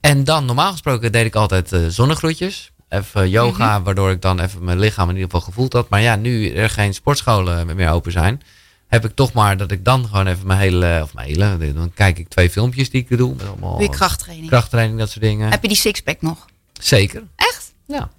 [0.02, 2.71] En dan, normaal gesproken, deed ik altijd eh, zonnegroetjes.
[2.89, 5.89] Even yoga, waardoor ik dan even mijn lichaam in ieder geval gevoeld had.
[5.89, 8.41] Maar ja, nu er geen sportscholen meer open zijn,
[8.88, 11.91] heb ik toch maar dat ik dan gewoon even mijn hele, of mijn hele, dan
[11.93, 13.36] kijk ik twee filmpjes die ik doe.
[13.36, 14.50] Met allemaal je krachttraining?
[14.50, 15.50] krachttraining, dat soort dingen.
[15.50, 16.45] Heb je die sixpack nog?
[16.80, 17.23] Zeker.
[17.36, 17.73] Echt?
[17.86, 18.10] Ja.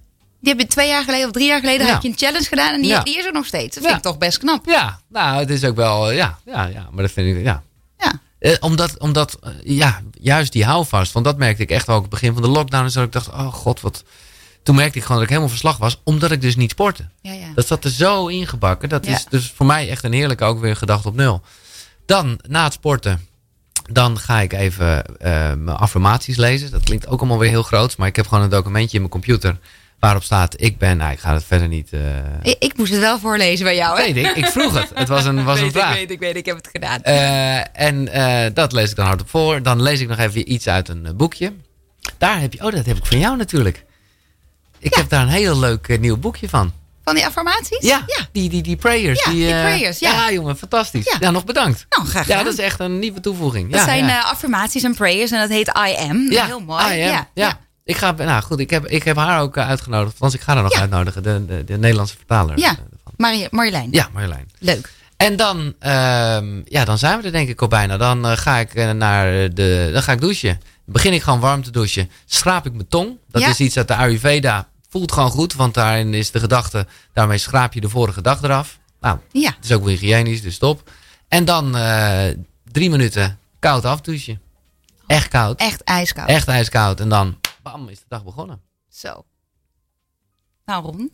[0.40, 1.92] Die heb je twee jaar geleden of drie jaar geleden Ja.
[1.92, 3.02] heb je een challenge gedaan en die, Ja.
[3.02, 3.74] die is er nog steeds.
[3.74, 3.88] Dat Ja.
[3.90, 4.66] vind ik toch best knap.
[4.66, 7.62] Ja, nou, het is ook wel, ja, ja, ja, maar dat vind ik, ja.
[7.98, 8.12] Ja.
[8.38, 11.12] Eh, omdat, omdat eh, ja, juist die houvast.
[11.12, 12.84] Want dat merkte ik echt wel ook op het begin van de lockdown.
[12.84, 14.04] En zo, ik dacht, oh god, wat.
[14.68, 16.00] Toen merkte ik gewoon dat ik helemaal verslag was.
[16.04, 17.08] Omdat ik dus niet sportte.
[17.20, 17.46] Ja, ja.
[17.54, 18.88] Dat zat er zo ingebakken.
[18.88, 19.12] Dat Ja.
[19.12, 21.42] is dus voor mij echt een heerlijke ook weer gedachte op nul.
[22.06, 23.26] Dan, na het sporten,
[23.92, 26.70] dan ga ik even eh, mijn affirmaties lezen.
[26.70, 27.96] Dat klinkt ook allemaal weer heel groot.
[27.96, 29.58] Maar ik heb gewoon een documentje in mijn computer.
[29.98, 31.92] Waarop staat, ik ben, nou ik ga het verder niet...
[31.92, 32.00] eh,
[32.42, 33.98] Ik, ik moest het wel voorlezen bij jou.
[34.00, 34.12] Hè?
[34.12, 34.90] weet ik, ik vroeg het.
[34.94, 35.90] Het was een, was een vraag.
[35.92, 37.02] Ik weet, ik weet, ik heb het gedaan.
[37.02, 38.04] Eh, en
[38.54, 39.62] dat lees ik dan hardop voor.
[39.62, 41.52] Dan lees ik nog even iets uit een boekje.
[42.18, 43.86] Daar heb je, oh, dat heb ik van jou natuurlijk.
[44.78, 46.72] Ik heb daar een heel leuk eh, nieuw boekje van.
[47.04, 47.78] Van die affirmaties?
[47.86, 48.26] Ja, ja.
[48.32, 49.24] Die, die, die prayers.
[49.24, 50.32] Ja, die eh, prayers, ja.
[50.32, 51.04] jongen, fantastisch.
[51.04, 51.30] Ja, Ja.
[51.30, 51.86] nog bedankt.
[51.88, 52.44] Nou, graag Ja, gedaan.
[52.44, 53.70] dat is echt een nieuwe toevoeging.
[53.70, 54.18] Dat ja, zijn ja.
[54.24, 56.30] eh, affirmaties en prayers en dat heet I am.
[56.30, 56.44] ja.
[56.46, 56.82] Heel mooi.
[56.84, 57.06] Ah, ja.
[57.06, 57.26] ja.
[57.34, 57.58] ja.
[57.84, 60.18] Ik ga, nou goed, ik heb, ik heb haar ook uitgenodigd.
[60.18, 60.80] Want ik ga haar nog Ja.
[60.80, 62.58] uitnodigen, de, de, de Nederlandse vertaler.
[62.58, 62.76] Ja.
[63.16, 63.88] Marie- Marjolein.
[63.90, 64.50] ja Marjolein.
[64.58, 64.90] Leuk.
[65.16, 67.96] En dan, ehm, ja, dan zijn we er denk ik al bijna.
[67.96, 70.60] Dan ga ik naar de, dan ga ik douchen.
[70.90, 72.10] Begin ik gewoon warm te douchen.
[72.24, 73.18] Schraap ik mijn tong.
[73.28, 73.48] Dat Ja.
[73.48, 74.68] is iets uit de Ayurveda.
[74.88, 78.78] Voelt gewoon goed, want daarin is de gedachte, daarmee schraap je de vorige dag eraf.
[79.00, 79.50] Nou, Ja.
[79.56, 80.90] het is ook weer hygiënisch, dus stop.
[81.28, 82.26] En dan eh,
[82.64, 84.40] drie minuten koud afdouchen.
[85.06, 85.60] Echt koud.
[85.60, 86.28] Echt ijskoud.
[86.28, 87.00] Echt ijskoud.
[87.00, 88.60] En dan, bam, is de dag begonnen.
[88.88, 89.24] Zo.
[90.64, 91.10] Nou, Ron.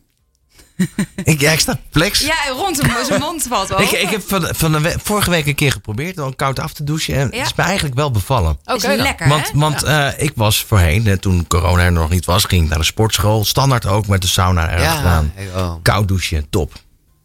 [1.23, 2.19] Ik, ja, ik sta flex.
[2.19, 3.81] Ja, Ron, zijn mond valt wel.
[3.81, 6.73] Ik, ik heb van, van de we- vorige week een keer geprobeerd om koud af
[6.73, 7.15] te douchen.
[7.15, 7.37] En Ja.
[7.37, 8.57] het is me eigenlijk wel bevallen.
[8.65, 9.59] is Oké lekker, Want, hè?
[9.59, 12.77] want eh, ik was voorheen, eh, toen corona er nog niet was, ging ik naar
[12.77, 13.45] de sportschool.
[13.45, 15.33] Standaard ook met de sauna er Ja, gedaan.
[15.55, 15.73] oh.
[15.81, 16.73] Koud douchen, top.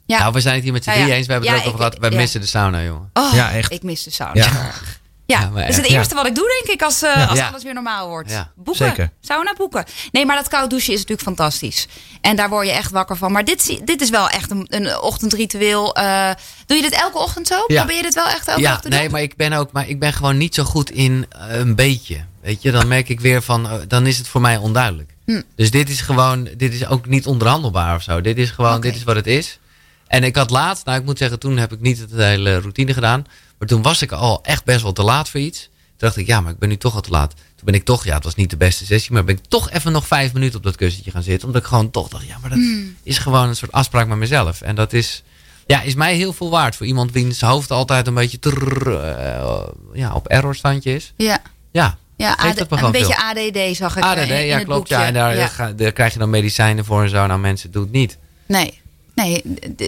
[0.07, 0.19] Ja.
[0.19, 1.17] Nou, we zijn het hier met z'n Ja, drieën ja.
[1.17, 1.27] eens.
[1.27, 1.99] We hebben het ook over gehad.
[1.99, 2.17] Wij ja.
[2.17, 3.11] missen de sauna, jongen.
[3.13, 3.73] Oh, Ja, echt.
[3.73, 4.47] Ik mis de sauna.
[5.31, 5.51] Ja.
[5.55, 7.49] Dat is het eerste wat ik doe, denk ik, als, eh, als Ja.
[7.49, 8.31] alles weer normaal wordt.
[8.31, 8.87] Ja, boeken.
[8.87, 9.11] zeker.
[9.21, 9.85] Sauna boeken.
[10.13, 11.87] Nee, maar dat koud douchen is natuurlijk fantastisch.
[12.21, 13.33] En daar word je echt wakker van.
[13.33, 15.95] Maar dit, zie- dit is wel echt een, een ochtendritueel.
[15.95, 16.31] Eh,
[16.67, 17.65] doe je dit elke ochtend zo?
[17.67, 17.79] Ja.
[17.79, 19.11] Probeer je dit wel echt elke Ja, ochtend nee, doen?
[19.13, 22.25] maar ik ben ook, maar ik ben gewoon niet zo goed in eh, een beetje.
[22.43, 25.11] Weet je, dan merk ik weer van, dan is het voor mij onduidelijk.
[25.27, 25.43] Hm.
[25.57, 28.21] Dus dit is gewoon, dit is ook niet onderhandelbaar of zo.
[28.21, 29.59] Dit is gewoon, dit is wat het is.
[30.07, 32.93] En ik had laatst, nou ik moet zeggen, toen heb ik niet het hele routine
[32.93, 33.25] gedaan.
[33.61, 35.61] Maar toen was ik al echt best wel te laat voor iets.
[35.63, 37.31] Toen dacht ik, ja, maar ik ben nu toch al te laat.
[37.35, 39.71] Toen ben ik toch, ja, het was niet de beste sessie, maar ben ik toch
[39.71, 41.47] even nog vijf minuten op dat kussentje gaan zitten.
[41.47, 42.97] Omdat ik gewoon toch dacht, ja, maar dat Hmm.
[43.03, 44.61] is gewoon een soort afspraak met mezelf.
[44.61, 45.23] En dat is,
[45.67, 46.77] ja, is mij heel veel waard.
[46.77, 51.13] Voor iemand wiens hoofd altijd een beetje trrr, eh, ja, op errorstandje is.
[51.17, 53.61] Ja, Ja, ja AD, een beetje veel.
[53.69, 54.79] ADD zag ik ADD, in, in ja het klopt.
[54.79, 54.95] boekje.
[54.95, 55.73] Ja, en daar, Ja.
[55.73, 57.27] daar krijg je dan medicijnen voor en zo.
[57.27, 58.19] Nou, mensen, doe het niet.
[58.47, 58.80] Nee,
[59.23, 59.43] nee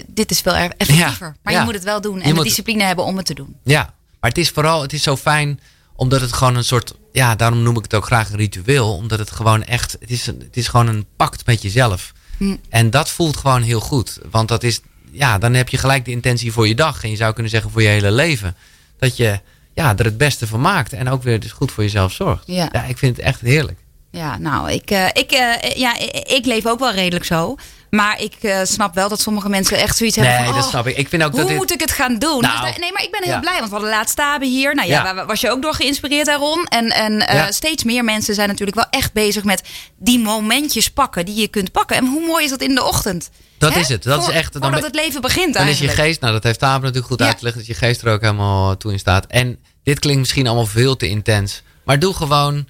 [0.06, 1.26] dit is veel erg effectiever.
[1.26, 1.58] Ja, maar ja.
[1.58, 2.14] je moet het wel doen.
[2.14, 3.56] En Je de moet- discipline hebben om het te doen.
[3.64, 5.60] Ja, maar het is vooral, het is zo fijn
[5.96, 8.94] omdat het gewoon een soort, ja, daarom noem ik het ook graag een ritueel.
[8.94, 12.12] Omdat het gewoon echt, het is, het is gewoon een pact met jezelf.
[12.38, 12.56] Hm.
[12.68, 14.18] En dat voelt gewoon heel goed.
[14.30, 17.02] Want dat is, ja, dan heb je gelijk de intentie voor je dag.
[17.04, 18.56] En je zou kunnen zeggen voor je hele leven.
[18.98, 19.40] Dat je
[19.74, 20.92] ja, er het beste van maakt.
[20.92, 22.42] En ook weer dus goed voor jezelf zorgt.
[22.46, 22.68] Ja.
[22.72, 23.78] ja ik vind het echt heerlijk.
[24.10, 27.56] Ja, nou, ik, eh, ik, eh, ja, ik leef ook wel redelijk zo.
[27.96, 30.86] Maar ik eh, snap wel dat sommige mensen echt zoiets hebben Nee, dat oh, snap
[30.86, 30.96] ik.
[30.96, 31.56] Ik vind ook Hoe dat dit...
[31.56, 32.40] moet ik het gaan doen?
[32.40, 33.40] Nou, Dus nee, maar ik ben heel ja.
[33.40, 34.74] blij, want we hadden laatst Tabe hier.
[34.74, 36.64] Nou ja, was je ook door geïnspireerd, Ron?
[36.64, 37.50] En, en eh, Ja.
[37.52, 39.62] steeds meer mensen zijn natuurlijk wel echt bezig met
[39.98, 41.96] die momentjes pakken die je kunt pakken.
[41.96, 43.30] En hoe mooi is dat in de ochtend?
[43.58, 43.80] Dat Hè?
[43.80, 44.02] is het.
[44.02, 46.58] Dat is echt- dan Voordat het leven begint Dan is je geest, nou dat heeft
[46.58, 49.26] Taber natuurlijk goed uitgelegd, dat je geest er ook helemaal toe in staat.
[49.26, 51.62] En dit klinkt misschien allemaal veel te intens.
[51.84, 52.66] Maar doe gewoon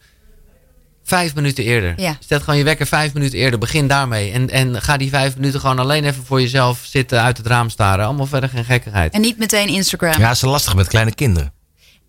[1.04, 1.94] vijf minuten eerder.
[1.96, 2.16] Ja.
[2.26, 3.58] Zet gewoon je wekker vijf minuten eerder.
[3.58, 4.32] Begin daarmee.
[4.32, 7.70] En, en ga die vijf minuten gewoon alleen even voor jezelf zitten, uit het raam
[7.70, 8.04] staren.
[8.04, 9.12] Allemaal verder geen gekkigheid.
[9.14, 10.18] En niet meteen Instagram.
[10.18, 11.52] Ja, is lastig met kleine kinderen.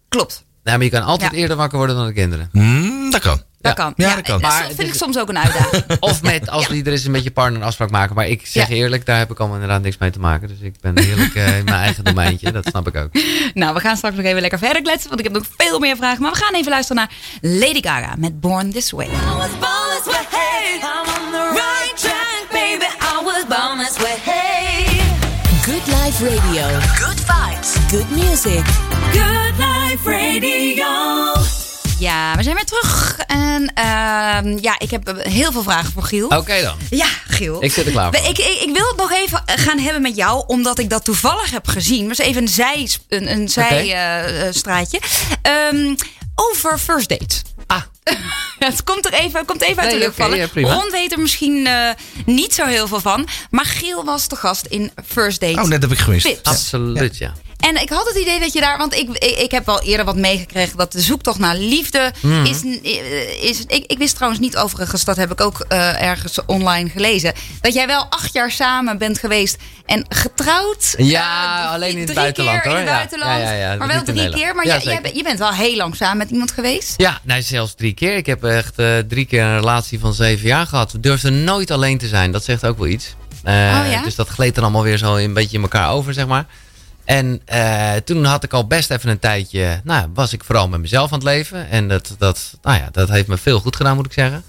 [0.10, 0.46] Klopt.
[0.64, 1.38] Nou, maar je kan altijd Ja.
[1.38, 2.50] eerder wakker worden dan de kinderen.
[2.52, 3.42] Hmm, dat kan.
[3.62, 3.84] Dat Ja.
[3.84, 3.94] kan.
[3.96, 4.42] Ja, dat kan.
[4.42, 5.84] Dat Maar vind het ik soms ook een uitdaging.
[6.00, 8.16] Of met, als er is, met je partner een afspraak maken.
[8.16, 8.74] Maar ik zeg Ja.
[8.76, 10.48] eerlijk, daar heb ik allemaal inderdaad niks mee te maken.
[10.48, 12.52] Dus ik ben heerlijk eh, in mijn eigen domeintje.
[12.52, 13.10] Dat snap ik ook.
[13.54, 15.96] nou, we gaan straks nog even lekker verder kletsen, want ik heb nog veel meer
[15.96, 16.22] vragen.
[16.22, 17.12] Maar we gaan even luisteren naar
[17.60, 19.06] Lady Gaga met Born This Way.
[19.06, 20.80] I was born this way.
[20.82, 22.86] I'm on the right track, baby.
[22.86, 24.18] I was born this way.
[25.66, 26.80] Good Life Radio.
[26.96, 27.53] Good vibes.
[27.94, 28.66] Good music.
[29.12, 30.86] Good life radio.
[32.00, 33.18] Ja, we zijn weer terug.
[33.28, 36.28] En ehm, ja, ik heb eh, heel veel vragen voor Giel.
[36.28, 36.78] Oké dan.
[36.90, 37.64] Ja, Giel.
[37.64, 38.30] Ik zit er klaar voor.
[38.30, 41.04] Ik, ik, ik wil het nog even eh, gaan hebben met jou, omdat ik dat
[41.04, 42.08] toevallig heb gezien.
[42.08, 45.00] Dus even een, zij, een, een zijstraatje.
[45.42, 45.96] Ehm,
[46.36, 47.42] over first dates.
[47.68, 47.82] Ah,
[48.60, 50.38] Het komt er even, komt even uit Nee, de lucht vallen.
[50.38, 50.48] ja.
[50.54, 51.90] Ron weet er misschien eh,
[52.26, 53.28] niet zo heel veel van.
[53.50, 55.62] Maar Giel was de gast in First Date.
[55.62, 56.40] Oh, net heb ik gemist.
[56.44, 57.34] Absoluut ja.
[57.64, 60.06] En ik had het idee dat je daar, want ik, ik, ik heb wel eerder
[60.06, 62.46] wat meegekregen dat de zoektocht naar liefde Mhm.
[62.46, 62.62] is.
[62.64, 66.90] eh, is ik, ik wist trouwens niet overigens, dat heb ik ook eh, ergens online
[66.90, 70.94] gelezen, dat jij wel acht jaar samen bent geweest en getrouwd.
[70.98, 72.80] Ja, eh, alleen in het drie buitenland, keer hoor.
[72.80, 72.98] in het Ja.
[72.98, 73.42] buitenland.
[73.42, 74.56] Ja, ja, ja, maar wel drie keer.
[74.56, 76.94] Maar bent- je bent wel heel lang samen met iemand geweest.
[76.98, 78.16] Ja, nee, zelfs drie keer.
[78.16, 80.92] Ik heb echt eh, drie keer een relatie van zeven jaar gehad.
[80.92, 82.32] We durfden nooit alleen te zijn.
[82.32, 83.16] Dat zegt ook wel iets.
[83.44, 84.02] Eh, Oh, ja?
[84.02, 86.46] Dus dat gleed dan allemaal weer zo een beetje in elkaar over, zeg maar.
[87.06, 89.82] En eh, toen had ik al best even een tijdje...
[89.84, 91.70] Nou, was ik vooral met mezelf aan het leven.
[91.70, 94.44] En dat, dat, nou ja, dat heeft me veel goed gedaan, moet ik zeggen.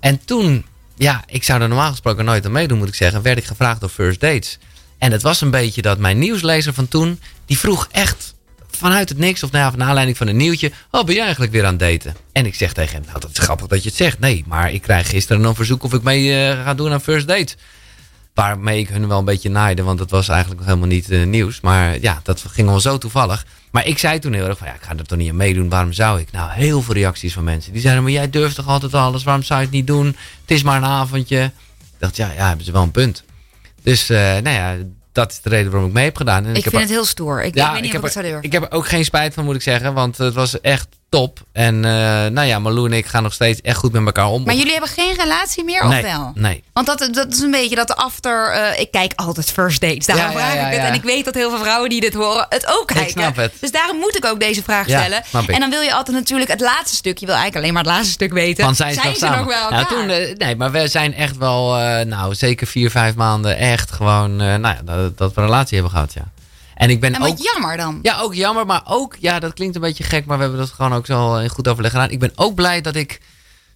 [0.00, 0.64] En toen,
[0.96, 3.22] ja, ik zou er normaal gesproken nooit aan meedoen, moet ik zeggen.
[3.22, 4.58] Werd ik gevraagd door First Dates.
[4.98, 7.20] En het was een beetje dat mijn nieuwslezer van toen...
[7.46, 8.34] Die vroeg echt
[8.70, 10.72] vanuit het niks, of nou van aanleiding van een nieuwtje.
[10.90, 12.16] Oh, ben je eigenlijk weer aan het daten?
[12.32, 14.18] En ik zeg tegen hem, nou dat is grappig dat je het zegt.
[14.18, 17.28] Nee, maar ik krijg gisteren een verzoek of ik mee eh, ga doen aan First
[17.28, 17.54] Date.
[18.34, 21.24] Waarmee ik hun wel een beetje naaide, want dat was eigenlijk nog helemaal niet eh,
[21.24, 21.60] nieuws.
[21.60, 23.46] Maar ja, dat ging wel zo toevallig.
[23.70, 25.68] Maar ik zei toen heel erg van, ja, ik ga er toch niet aan meedoen.
[25.68, 26.32] Waarom zou ik?
[26.32, 27.72] Nou, heel veel reacties van mensen.
[27.72, 29.22] Die zeiden, maar jij durft toch altijd alles?
[29.22, 30.06] Waarom zou je het niet doen?
[30.06, 31.42] Het is maar een avondje.
[31.78, 33.24] Ik dacht, ja, ja, hebben ze wel een punt.
[33.82, 34.76] Dus, eh, nou ja,
[35.12, 36.44] dat is de reden waarom ik mee heb gedaan.
[36.44, 37.44] En Ik, vind het heel stoer.
[37.44, 38.42] Ik, ik weet niet of ik heb het zou durven.
[38.42, 39.94] ik heb er ook geen spijt van, moet ik zeggen.
[39.94, 41.40] Want het was echt top.
[41.52, 41.90] En eh,
[42.30, 44.44] nou ja, Malou en ik gaan nog steeds echt goed met elkaar om.
[44.44, 46.32] Maar jullie hebben geen relatie meer, of wel?
[46.34, 46.64] Nee.
[46.72, 48.50] Want dat, dat is een beetje dat after...
[48.50, 50.86] eh, ik kijk altijd first dates, daarom Ja, vraag ja, ik het.
[50.88, 53.10] En ik weet dat heel veel vrouwen die dit horen het ook kijken.
[53.10, 53.52] snap het.
[53.60, 55.22] Dus daarom moet ik ook deze vraag stellen.
[55.46, 57.18] En dan wil je altijd natuurlijk het laatste stuk.
[57.18, 58.64] Je wil eigenlijk alleen maar het laatste stuk weten.
[58.64, 61.36] Van zijn, ze nog ze nog wel nou, toen, eh, nee, maar we zijn echt
[61.36, 65.74] wel, nou zeker vier, vijf maanden echt gewoon, nou ja, dat, dat we een relatie
[65.74, 66.30] hebben gehad, ja.
[66.82, 67.38] En ik ben en ook...
[67.38, 67.98] jammer dan.
[68.02, 70.70] Ja, ook jammer, maar ook, ja, dat klinkt een beetje gek, maar we hebben dat
[70.70, 72.10] gewoon ook zo in goed overleg gedaan.
[72.10, 73.20] Ik ben ook blij dat ik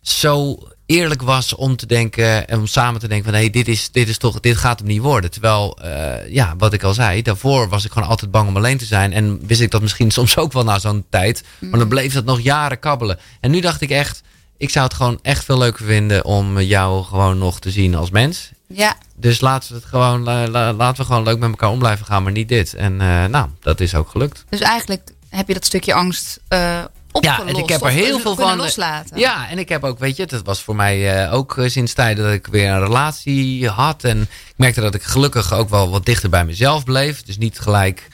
[0.00, 3.68] zo eerlijk was om te denken en om samen te denken van, hé, hey, dit
[3.68, 5.30] is, dit is toch, dit gaat hem niet worden.
[5.30, 8.78] Terwijl, eh, ja, wat ik al zei, daarvoor was ik gewoon altijd bang om alleen
[8.78, 11.88] te zijn en wist ik dat misschien soms ook wel na zo'n tijd, maar dan
[11.88, 13.18] bleef dat nog jaren kabbelen.
[13.40, 14.22] En nu dacht ik echt,
[14.56, 18.10] ik zou het gewoon echt veel leuker vinden om jou gewoon nog te zien als
[18.10, 18.50] mens.
[18.68, 18.96] Ja.
[19.16, 22.06] Dus laten we het gewoon, la- la- laten we gewoon leuk met elkaar om blijven
[22.06, 22.74] gaan, maar niet dit.
[22.74, 24.44] En eh, nou, dat is ook gelukt.
[24.48, 27.40] Dus eigenlijk heb je dat stukje angst eh opgelost.
[27.40, 28.56] Ja, en ik heb er heel veel van.
[28.56, 29.18] loslaten.
[29.18, 31.92] Ja, en ik heb ook, weet je, dat was voor mij eh, ook eh, sinds
[31.92, 34.04] tijden dat ik weer een relatie had.
[34.04, 37.22] En ik merkte dat ik gelukkig ook wel wat dichter bij mezelf bleef.
[37.22, 38.08] Dus niet gelijk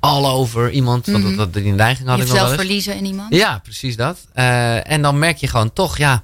[0.00, 1.06] all over iemand.
[1.06, 2.54] Want dat, dat, die neiging had ik wel eens.
[2.54, 3.34] verliezen in iemand.
[3.34, 4.18] Ja, precies dat.
[4.32, 6.22] Eh, en dan merk je gewoon toch, ja,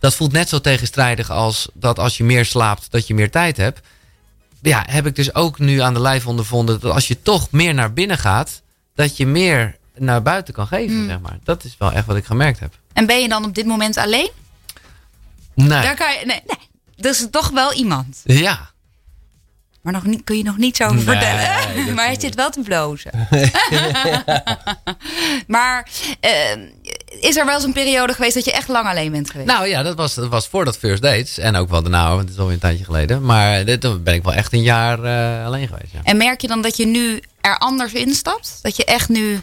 [0.00, 3.56] dat voelt net zo tegenstrijdig als dat als je meer slaapt, dat je meer tijd
[3.56, 3.80] hebt.
[4.62, 7.74] Ja, heb ik dus ook nu aan de lijf ondervonden dat als je toch meer
[7.74, 8.62] naar binnen gaat,
[8.94, 11.08] dat je meer naar buiten kan geven, Hmm.
[11.08, 11.38] zeg maar.
[11.44, 12.74] Dat is wel echt wat ik gemerkt heb.
[12.92, 14.30] En ben je dan op dit moment alleen?
[15.54, 15.68] Nee.
[15.68, 16.68] Daar kan je, nee, nee.
[16.96, 18.20] Dus toch wel iemand.
[18.24, 18.70] Ja.
[19.82, 21.44] Maar nog niet, kun je nog niets over Nee, vertellen.
[21.94, 23.10] maar hij is- zit wel te blozen.
[25.46, 25.88] maar
[26.20, 26.32] eh,
[27.20, 29.48] is er wel eens een periode geweest dat je echt lang alleen bent geweest?
[29.48, 31.38] Nou ja, dat was, dat was voor dat First Dates.
[31.38, 33.24] En ook wel daarna, want het is alweer een tijdje geleden.
[33.24, 35.92] Maar dit, toen ben ik wel echt een jaar eh, alleen geweest.
[35.92, 38.58] Ja, En merk je dan dat je nu er anders instapt?
[38.62, 39.40] Dat je echt nu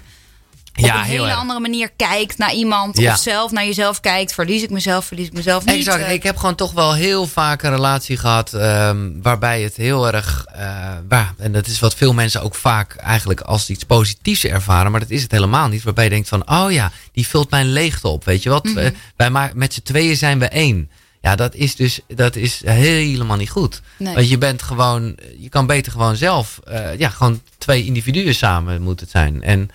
[0.77, 1.37] op ja een hele erg.
[1.37, 2.97] andere manier kijkt naar iemand.
[2.97, 3.13] Ja.
[3.13, 4.33] Of zelf naar jezelf kijkt.
[4.33, 5.75] Verlies ik mezelf, verlies ik mezelf niet.
[5.75, 6.03] Exact.
[6.03, 10.07] Eh, Ik heb gewoon toch wel heel vaak een relatie gehad ehm, waarbij het heel
[10.13, 14.43] erg, eh, waar, en dat is wat veel mensen ook vaak eigenlijk als iets positiefs
[14.45, 15.83] ervaren, maar dat is het helemaal niet.
[15.83, 18.63] Waarbij je denkt van, oh ja, die vult mijn leegte op, weet je wat?
[18.63, 18.77] Mhm.
[18.77, 20.89] Eh, wij met z'n tweeën zijn we één.
[21.21, 23.81] Ja, dat is dus dat is helemaal niet goed.
[23.97, 24.15] Nee.
[24.15, 28.81] Want je bent gewoon, je kan beter gewoon zelf, eh, ja, gewoon twee individuen samen
[28.81, 29.43] moet het zijn.
[29.43, 29.69] En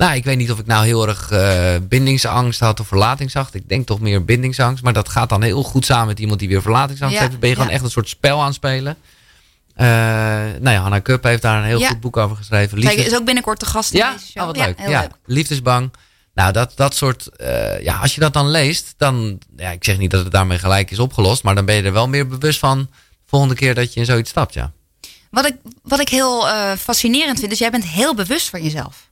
[0.00, 3.54] nou, ik weet niet of ik nou heel erg eh, bindingsangst had of verlatingsangst.
[3.54, 4.82] Ik denk toch meer bindingsangst.
[4.82, 7.32] Maar dat gaat dan heel goed samen met iemand die weer verlatingsangst Ja, heeft.
[7.32, 8.96] Dan ben je gewoon echt een soort spel aan het spelen.
[9.74, 9.86] Eh
[10.60, 12.78] nou ja, Hannah Kupp heeft daar een heel goed boek over geschreven.
[12.80, 14.40] Kijk, Liefdes- is ook binnenkort de gast in ja, deze show.
[14.40, 14.78] oh, wat leuk.
[14.78, 15.10] heel leuk.
[15.26, 15.92] Liefdesbang.
[16.34, 17.26] Nou, dat, dat soort...
[17.36, 19.38] eh, ja, als je dat dan leest, dan...
[19.56, 21.42] Ja, ik zeg niet dat het daarmee gelijk is opgelost.
[21.42, 22.78] Maar dan ben je er wel meer bewust van...
[22.78, 22.86] de
[23.26, 24.72] volgende keer dat je in zoiets stapt, ja.
[25.30, 26.46] Wat ik, wat ik heel
[26.78, 29.09] fascinerend vind, is jij bent heel bewust van jezelf.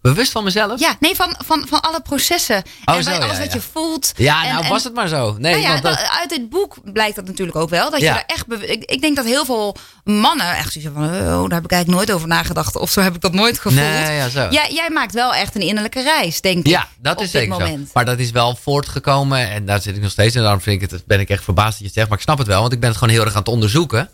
[0.00, 0.80] Bewust van mezelf?
[0.80, 2.62] Ja, nee, van, van, van alle processen.
[2.84, 3.54] Oh, en zo, alles ja, wat ja.
[3.54, 4.12] je voelt.
[4.16, 5.36] Ja, En- nou en- was het maar zo.
[5.38, 7.90] Nee, nou ja, want dat, uit dit boek blijkt dat natuurlijk ook wel.
[7.90, 11.04] Dat je er echt ik, ik denk dat heel veel mannen echt zoiets van...
[11.04, 12.76] Oh, daar heb ik eigenlijk nooit over nagedacht.
[12.76, 13.74] Of zo heb ik dat nooit gevoeld.
[13.80, 14.48] Nee, zo.
[14.50, 16.66] Jij, jij maakt wel echt een innerlijke reis, denk ik.
[16.66, 17.86] Ja, dat is zeker moment.
[17.86, 17.90] zo.
[17.94, 20.34] Maar dat is wel voortgekomen en daar zit ik nog steeds.
[20.34, 22.08] En daarom vind ik het, ben ik echt verbaasd dat je het zegt.
[22.08, 24.10] Maar ik snap het wel, want ik ben het gewoon heel erg aan het onderzoeken.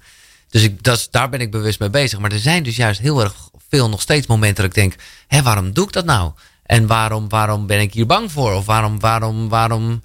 [0.51, 2.19] Dus ik, dat, daar ben ik bewust mee bezig.
[2.19, 3.35] Maar er zijn dus juist heel erg
[3.75, 4.95] veel nog steeds momenten dat ik denk...
[5.27, 6.33] Hé, waarom doe ik dat nou?
[6.67, 8.53] En waarom, waarom ben ik hier bang voor?
[8.53, 10.03] Of waarom, waarom, waarom...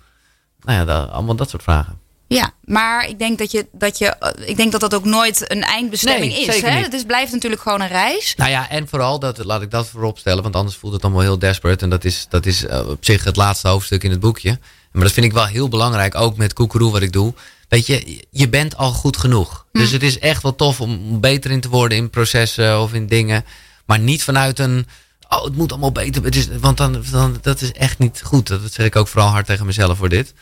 [0.62, 1.98] Nou ja, dat- allemaal dat soort vragen.
[2.28, 5.52] Ja, maar ik denk dat, je, dat, je, eh, ik denk dat dat ook nooit
[5.52, 6.62] een eindbestemming Nee, is.
[6.62, 6.76] Hè?
[6.76, 6.84] niet.
[6.86, 8.34] Het is, blijft natuurlijk gewoon een reis.
[8.38, 11.22] Nou ja, en vooral, dat, laat ik dat voorop stellen, want anders voelt het allemaal
[11.22, 11.84] heel desperate.
[11.84, 14.60] En dat is, dat is eh, op zich het laatste hoofdstuk in het boekje.
[14.92, 17.34] Maar dat vind ik wel heel belangrijk, ook met Koekeroe wat ik doe.
[17.70, 19.66] Weet je, je bent al goed genoeg.
[19.72, 23.08] Dus het is echt wel tof om beter in te worden in processen of in
[23.08, 23.46] dingen.
[23.86, 24.88] Maar niet vanuit een,
[25.30, 26.24] oh het moet allemaal beter.
[26.24, 28.48] Het is, want dan, dan, dat is echt niet goed.
[28.48, 30.34] Dat zeg ik ook vooral hard tegen mezelf voor dit.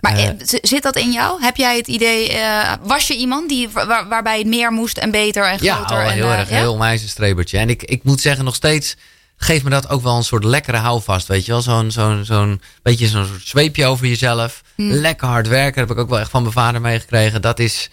[0.00, 0.28] Maar Eh.
[0.28, 1.42] eh, zit dat in jou?
[1.42, 5.10] Heb jij het idee, eh, was je iemand die, waar, waarbij het meer moest en
[5.10, 6.04] beter en Ja, groter?
[6.04, 6.48] en, heel erg.
[6.50, 6.56] ja?
[6.56, 7.58] Heel meisjesstrebertje.
[7.58, 8.96] En ik, ik moet zeggen, nog steeds
[9.36, 11.26] geeft me dat ook wel een soort lekkere houvast.
[11.26, 14.62] Weet je wel, zo'n zo'n zo'n beetje zo'n soort zweepje over jezelf.
[14.74, 14.90] Hmm.
[14.90, 17.42] Lekker hard werken, heb ik ook wel echt van mijn vader meegekregen.
[17.42, 17.90] Dat is,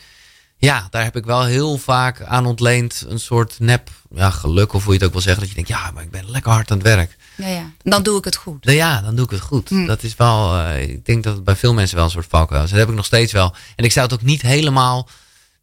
[0.58, 3.06] ja, daar heb ik wel heel vaak aan ontleend.
[3.08, 5.42] Een soort nep, ja, geluk of hoe je het ook wil zeggen.
[5.42, 7.18] Dat je denkt, ja, maar ik ben lekker hard aan het werk.
[7.36, 7.72] Ja, ja.
[7.82, 8.58] Dan doe ik het goed.
[8.72, 9.70] Ja, dan doe ik het goed.
[9.70, 9.86] Hm.
[9.86, 12.64] Dat is wel, eh, ik denk dat het bij veel mensen wel een soort valkuil
[12.64, 12.70] is.
[12.70, 13.56] Dat heb ik nog steeds wel.
[13.76, 15.10] En ik zou het ook niet helemaal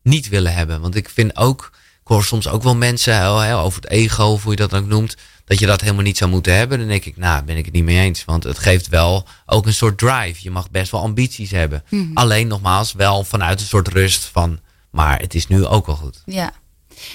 [0.03, 0.81] niet willen hebben.
[0.81, 1.71] Want ik vind ook,
[2.11, 5.17] hoor soms ook wel mensen over het ego, of hoe je dat dan ook noemt,
[5.45, 6.79] dat je dat helemaal niet zou moeten hebben.
[6.79, 8.25] Dan denk ik, nou, ben ik het niet mee eens.
[8.25, 10.35] Want het geeft wel ook een soort drive.
[10.43, 11.85] Je mag best wel ambities hebben.
[12.15, 16.23] Alleen nogmaals, wel vanuit een soort rust van, maar het is nu ook al goed.
[16.25, 16.53] Ja.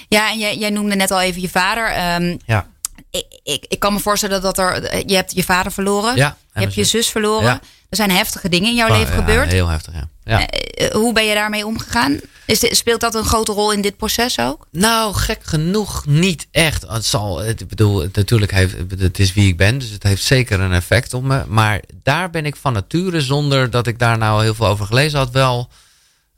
[0.08, 1.90] Ja, en jij, jij noemde net al even je vader.
[1.92, 2.66] Ehm, Ja,
[3.10, 5.06] ik, ik, ik kan me voorstellen dat er.
[5.08, 6.16] Je hebt je vader verloren.
[6.16, 7.46] ja, Je hebt je zus verloren.
[7.46, 7.60] Ja.
[7.88, 9.50] Er zijn heftige dingen in jouw Oh, leven ja, gebeurd.
[9.52, 10.08] Heel heftig, ja.
[10.26, 10.46] Ja.
[10.46, 12.20] Eh, hoe ben je daarmee omgegaan?
[12.46, 14.66] Is dit, speelt dat een grote rol in dit proces ook?
[14.70, 16.84] Nou, gek genoeg niet echt.
[16.88, 20.02] Het zal, het, ik bedoel, het, natuurlijk heeft, het is wie ik ben, dus het
[20.02, 21.44] heeft zeker een effect op me.
[21.48, 25.18] Maar daar ben ik van nature, zonder dat ik daar nou heel veel over gelezen
[25.18, 25.68] had, wel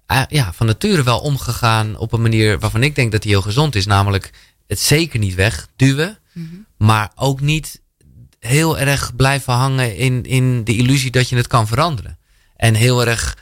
[0.06, 3.42] eh, ja, van nature wel omgegaan op een manier waarvan ik denk dat die heel
[3.42, 3.86] gezond is.
[3.86, 4.30] Namelijk
[4.66, 6.18] het zeker niet wegduwen,
[6.76, 7.80] maar ook niet
[8.38, 12.18] heel erg blijven hangen in, in de illusie dat je het kan veranderen.
[12.56, 13.36] En heel erg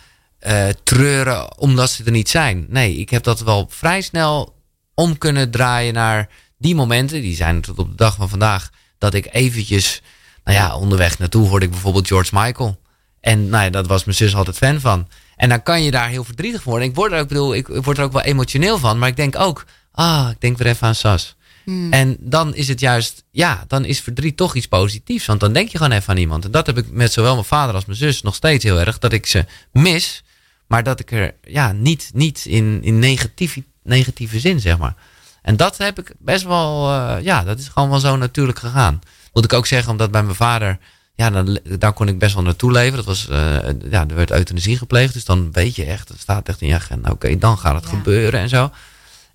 [0.47, 2.67] eh, treuren omdat ze er niet zijn.
[2.69, 4.55] Nee, ik heb dat wel vrij snel
[4.95, 6.29] om kunnen draaien naar
[6.59, 7.21] die momenten.
[7.21, 8.71] Die zijn tot op de dag van vandaag.
[8.99, 10.03] Dat ik eventjes,
[10.45, 12.81] nou ja, onderweg naartoe hoorde ik bijvoorbeeld George Michael.
[13.21, 15.09] En nou ja, dat was mijn zus altijd fan van.
[15.37, 16.89] En dan kan je daar heel verdrietig voor worden.
[16.89, 18.99] Ik word er ook, bedoel, ik, ik word er ook wel emotioneel van.
[18.99, 21.37] Maar ik denk ook, ah, ik denk weer even aan Sas.
[21.91, 25.27] En dan is het juist, ja, dan is verdriet toch iets positiefs.
[25.27, 26.45] Want dan denk je gewoon even aan iemand.
[26.45, 28.99] En dat heb ik met zowel mijn vader als mijn zus nog steeds heel erg.
[28.99, 30.25] Dat ik ze mis,
[30.67, 34.95] maar dat ik er ja, niet, niet in, in negatieve, negatieve zin, zeg maar.
[35.43, 39.01] En dat heb ik best wel, eh, ja, dat is gewoon wel zo natuurlijk gegaan.
[39.33, 40.79] Moet ik ook zeggen, omdat bij mijn vader,
[41.15, 42.97] ja, dan, daar kon ik best wel naartoe leven.
[42.97, 43.57] Dat was, eh,
[43.91, 45.13] ja, er werd euthanasie gepleegd.
[45.13, 47.11] Dus dan weet je echt, het staat echt in je agenda.
[47.11, 47.97] Oké, dan gaat het Ja.
[47.97, 48.71] gebeuren en zo.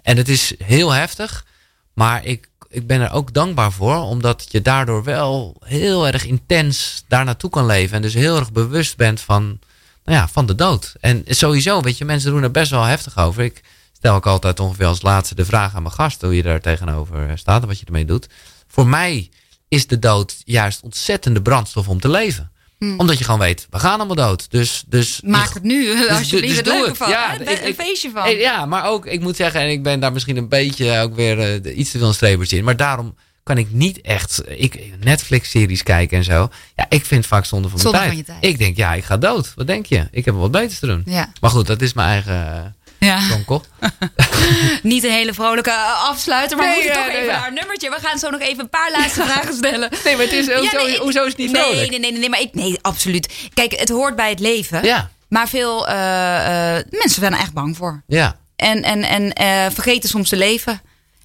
[0.02, 1.46] En het is heel heftig.
[1.94, 7.04] Maar ik, ik ben er ook dankbaar voor, omdat je daardoor wel heel erg intens
[7.08, 7.96] daar naartoe kan leven.
[7.96, 9.60] En dus heel erg bewust bent van,
[10.13, 10.93] ja, van de dood.
[11.00, 13.43] En sowieso, weet je, mensen doen er best wel heftig over.
[13.43, 13.62] Ik
[13.97, 17.38] stel ook altijd ongeveer als laatste de vraag aan mijn gast, hoe je daar tegenover
[17.38, 18.28] staat en wat je ermee doet.
[18.67, 19.30] Voor mij
[19.67, 22.52] is de dood juist ontzettende brandstof om te leven.
[22.97, 24.52] Omdat je gewoon weet, we gaan allemaal dood.
[24.52, 25.32] Dus, dus Hmm.
[25.32, 26.97] Maak het nu, dus- alsjeblieft, dus het leuke het.
[26.97, 27.10] van.
[27.10, 27.43] Ja, hè?
[27.52, 28.24] ik- een feestje van.
[28.26, 31.15] Eh, Ja, maar ook, ik moet zeggen, en ik ben daar misschien een beetje ook
[31.15, 32.63] weer eh, iets te veel een strebertje in.
[32.63, 36.49] Maar daarom kan ik niet echt ik, Netflix-series kijken en zo.
[36.75, 38.27] Ja, ik vind het vaak zonde van Zonde mijn van tijd.
[38.36, 38.54] je tijd.
[38.54, 39.54] Ik denk, ja, ik ga dood.
[39.56, 40.08] Wat denk je?
[40.12, 41.01] Ik heb wel wat beters te doen.
[41.06, 41.32] Ja.
[41.41, 43.27] Maar goed, dat is mijn eigen uh, Ja.
[43.30, 43.65] donkel.
[44.84, 47.47] Niet een hele vrolijke eh, afsluiter, maar Nee, we moeten ja, toch even ja.
[47.47, 47.89] een nummertje.
[47.89, 49.89] We gaan zo nog even een paar laatste vragen stellen.
[50.04, 51.89] Nee, maar het is, hoezo, nee, hoezo is het niet nee, vrolijk?
[51.89, 53.34] Nee, nee, nee, nee, maar ik, nee, absoluut.
[53.54, 54.84] Kijk, het hoort bij het leven.
[54.84, 58.04] Ja, Maar veel eh, eh, mensen zijn er echt bang voor.
[58.08, 58.39] ja.
[58.56, 60.82] En, en, en eh, vergeten soms te leven.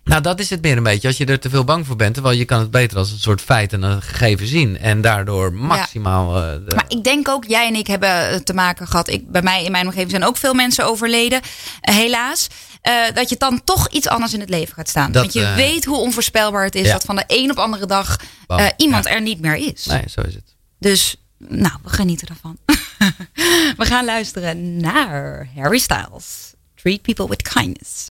[0.06, 1.08] Nou, dat is het meer een beetje.
[1.08, 2.14] Als je er te veel bang voor bent.
[2.14, 4.78] Terwijl je kan het beter als een soort feit en een gegeven zien.
[4.78, 6.36] En daardoor maximaal...
[6.36, 9.08] eh, de- Maar ik denk ook, jij en ik hebben eh, te maken gehad.
[9.08, 11.40] Ik, bij mij in mijn omgeving zijn ook veel mensen overleden,
[11.80, 12.46] eh, helaas.
[13.14, 15.12] Dat je dan toch iets anders in het leven gaat staan.
[15.12, 16.92] Dat, Want je weet hoe onvoorspelbaar het is ja.
[16.92, 18.16] dat van de een op andere dag
[18.76, 19.10] iemand Ja.
[19.10, 19.86] er niet meer is.
[19.86, 20.54] Nee, zo is het.
[20.78, 22.58] Dus, nou, we genieten ervan.
[23.80, 26.52] we gaan luisteren naar Harry Styles.
[26.74, 28.06] Treat people with kindness.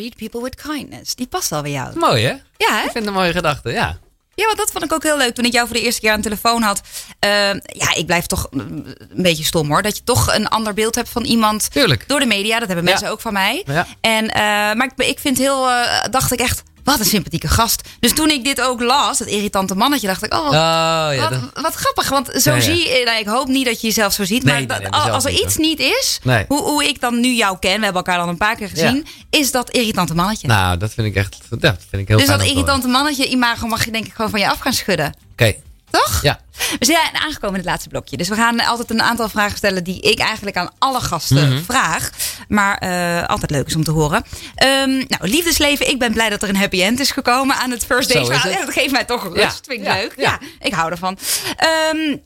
[0.00, 1.14] Treat people with kindness.
[1.14, 1.98] Die past wel bij jou.
[1.98, 2.30] Mooi, hè?
[2.56, 2.76] Ja, hè?
[2.76, 3.98] Ik vind het een mooie gedachte, ja.
[4.34, 6.10] Ja, want dat vond ik ook heel leuk toen ik jou voor de eerste keer
[6.10, 6.80] aan de telefoon had.
[7.18, 9.82] Eh, ja, ik blijf toch een beetje stom hoor.
[9.82, 12.08] Dat je toch een ander beeld hebt van iemand Tuurlijk.
[12.08, 12.58] door de media.
[12.58, 12.90] Dat hebben Ja.
[12.90, 13.62] mensen ook van mij.
[13.66, 13.86] Ja.
[14.00, 17.88] En, eh, maar ik, ik vind heel, eh, dacht ik echt, wat een sympathieke gast.
[18.00, 21.16] Dus toen ik dit ook las, dat irritante mannetje, dacht ik, oh, Oh, ja.
[21.30, 22.08] wat, wat grappig.
[22.08, 24.44] Want zo zie je, nou, ik hoop niet dat je jezelf zo ziet.
[24.44, 25.64] Nee, maar nee, dat- als- er niet, iets hoor.
[25.66, 28.56] niet is, hoe, hoe ik dan nu jou ken, we hebben elkaar dan een paar
[28.56, 30.46] keer gezien, is dat irritante mannetje.
[30.46, 31.36] Nou, dat vind ik echt...
[31.48, 32.52] Dat vind ik heel dus dat horen.
[32.52, 35.14] irritante mannetje imago mag je denk ik gewoon van je af gaan schudden.
[35.32, 35.54] Oké,
[35.90, 36.22] Toch?
[36.22, 36.40] ja.
[36.78, 38.16] We zijn aangekomen in het laatste blokje.
[38.16, 41.62] Dus we gaan altijd een aantal vragen stellen die ik eigenlijk aan alle gasten Mhm.
[41.62, 42.10] vraag.
[42.48, 44.22] Maar eh, altijd leuk is om te horen.
[44.54, 45.88] Ehm, nou, liefdesleven.
[45.88, 48.32] Ik ben blij dat er een happy end is gekomen aan het first date.
[48.32, 49.36] Ja, dat geeft mij toch rust.
[49.36, 49.50] Ja.
[49.50, 49.94] Vind ik Ja.
[49.94, 50.14] leuk.
[50.16, 50.38] Ja.
[50.60, 51.18] Ik hou ervan.
[51.56, 52.16] Ehm,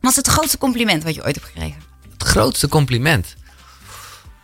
[0.00, 1.82] wat is het grootste compliment wat je ooit hebt gekregen?
[2.18, 3.34] Het grootste compliment.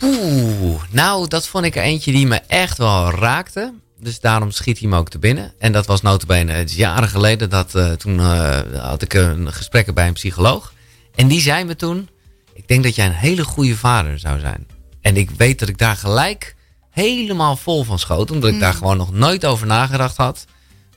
[0.04, 3.72] Oeh, nou, dat vond ik er eentje die me echt wel raakte.
[4.02, 5.52] Dus daarom schiet hij me ook te binnen.
[5.58, 7.50] En dat was notabene het is jaren geleden.
[7.50, 10.72] Dat, eh, toen eh, had ik een gesprek bij een psycholoog.
[11.14, 12.08] En die zei me toen...
[12.54, 14.66] Ik denk dat jij een hele goede vader zou zijn.
[15.00, 16.54] En ik weet dat ik daar gelijk
[16.90, 18.30] helemaal vol van schoot.
[18.30, 20.44] Omdat ik daar gewoon nog nooit over nagedacht had.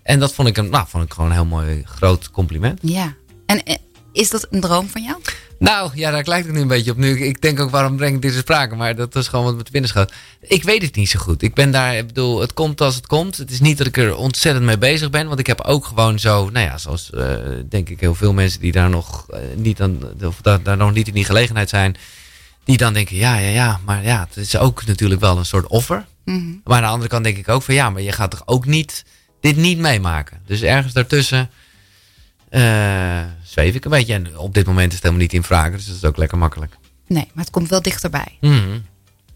[0.04, 2.80] En dat vond ik, een, nou, vond ik gewoon een heel mooi groot compliment.
[2.82, 3.16] Ja.
[3.46, 3.76] En eh,
[4.12, 5.22] is dat een droom van jou?
[5.60, 6.98] Nou, ja, daar lijkt het nu een beetje op.
[6.98, 8.76] Nu, ik- denk ook, waarom breng ik dit ter sprake?
[8.76, 10.14] Maar dat is gewoon wat me te binnen schoot.
[10.42, 11.42] Ik weet het niet zo goed.
[11.42, 13.38] Ik ben daar, ik bedoel, het komt als het komt.
[13.38, 15.28] Het is niet dat ik er ontzettend mee bezig ben.
[15.28, 17.36] Want ik heb ook gewoon zo, nou ja, zoals eh,
[17.70, 20.94] denk ik heel veel mensen die daar nog eh, niet aan, of daar, daar nog
[20.94, 21.96] niet in die gelegenheid zijn.
[22.64, 25.68] Die dan denken, ja, ja, ja, maar ja, het is ook natuurlijk wel een soort
[25.68, 26.06] offer.
[26.64, 28.66] Maar aan de andere kant denk ik ook van, ja, maar je gaat toch ook
[28.66, 29.06] niet,
[29.42, 30.42] dit niet meemaken.
[30.46, 31.50] Dus ergens daartussen
[33.44, 34.14] zweef ik een beetje.
[34.14, 35.72] En op dit moment is het helemaal niet in vraag.
[35.72, 36.78] Dus dat is ook lekker makkelijk.
[37.08, 38.38] Nee, maar het komt wel dichterbij.
[38.42, 38.80] Mhm.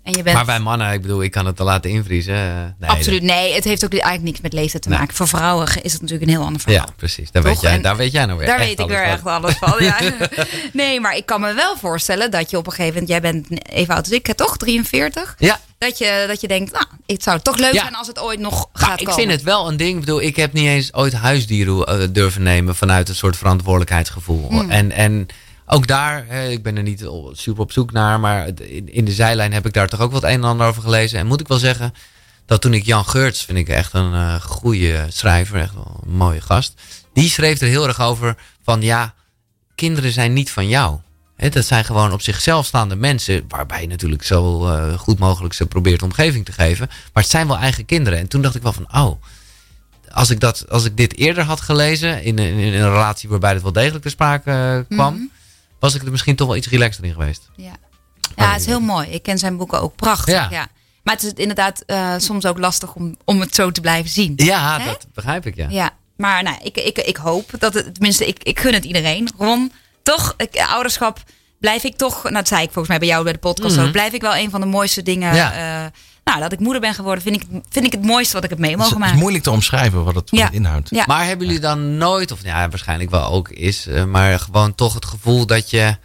[0.03, 0.35] En je bent...
[0.35, 2.35] Maar bij mannen, ik bedoel, ik kan het te laten invriezen.
[2.35, 3.53] eh, nee, Absoluut, nee.
[3.53, 4.97] Het heeft ook eigenlijk niks met leeftijd te Nee.
[4.99, 5.15] maken.
[5.15, 6.85] Voor vrouwen is het natuurlijk een heel ander verhaal.
[6.87, 7.31] Ja, precies.
[7.31, 7.51] Daar Toch?
[7.51, 9.07] weet, jij, En daar weet jij nou weer Daar echt weet ik weer van.
[9.07, 9.73] echt alles van.
[9.83, 9.97] Ja.
[10.73, 13.09] Nee, maar ik kan me wel voorstellen dat je op een gegeven moment...
[13.11, 14.57] Jij bent even oud als ik, toch?
[14.57, 15.35] 43?
[15.37, 17.81] Ja, Dat je, dat je denkt, nou, het zou toch leuk Ja.
[17.81, 19.21] zijn als het ooit nog gaat ik komen.
[19.21, 19.93] vind het wel een ding.
[19.93, 24.47] Ik bedoel, ik heb niet eens ooit huisdieren eh, durven nemen vanuit een soort verantwoordelijkheidsgevoel.
[24.49, 24.69] Hmm.
[24.69, 25.27] En, en
[25.71, 28.47] ook daar, hè, ik ben er niet super op zoek naar, maar
[28.85, 31.19] in, de zijlijn heb ik daar toch ook wat een en ander over gelezen.
[31.19, 31.93] En moet ik wel zeggen
[32.45, 36.15] dat toen ik Jan Geurts, vind ik echt een eh goede schrijver, echt wel een
[36.15, 36.73] mooie gast.
[37.13, 39.13] Die schreef er heel erg over van ja,
[39.75, 40.99] kinderen zijn niet van jou.
[41.35, 45.53] Hè, dat zijn gewoon op zichzelf staande mensen, waarbij je natuurlijk zo eh, goed mogelijk
[45.53, 46.87] ze probeert omgeving te geven.
[46.87, 48.19] Maar het zijn wel eigen kinderen.
[48.19, 49.21] En toen dacht ik wel van, oh,
[50.11, 53.61] als ik, dat, als ik dit eerder had gelezen, in, in een relatie waarbij het
[53.61, 55.23] wel degelijk ter sprake eh, kwam, Mhm.
[55.79, 57.49] Was ik er misschien toch wel iets relaxter in geweest.
[57.55, 57.71] Ja,
[58.35, 59.07] ja het is heel mooi.
[59.09, 60.33] Ik ken zijn boeken ook prachtig.
[60.33, 60.47] Ja.
[60.51, 60.67] Ja.
[61.03, 64.33] Maar het is inderdaad eh, soms ook lastig om, om het zo te blijven zien.
[64.35, 64.85] Ja, Hè?
[64.85, 65.67] dat begrijp ik, ja.
[65.69, 69.29] Ja, maar nou, ik, ik, ik hoop dat het, tenminste, ik, ik gun het iedereen.
[69.37, 69.71] Ron,
[70.03, 71.19] toch, ik, ouderschap
[71.59, 73.85] blijf ik toch, nou, dat zei ik volgens mij bij jou bij de podcast Mhm.
[73.85, 75.35] ook, blijf ik wel een van de mooiste dingen.
[75.35, 75.53] Ja.
[75.85, 75.91] eh,
[76.29, 78.59] nou, dat ik moeder ben geworden, vind ik, vind ik het mooiste wat ik heb
[78.59, 79.19] mee mogen het is maken.
[79.19, 80.51] moeilijk te omschrijven wat het, Ja.
[80.51, 80.89] inhoudt.
[80.89, 81.03] Ja.
[81.07, 84.93] Maar hebben jullie dan nooit, of ja, waarschijnlijk wel ook is, eh, maar gewoon toch
[84.93, 85.97] het gevoel dat je,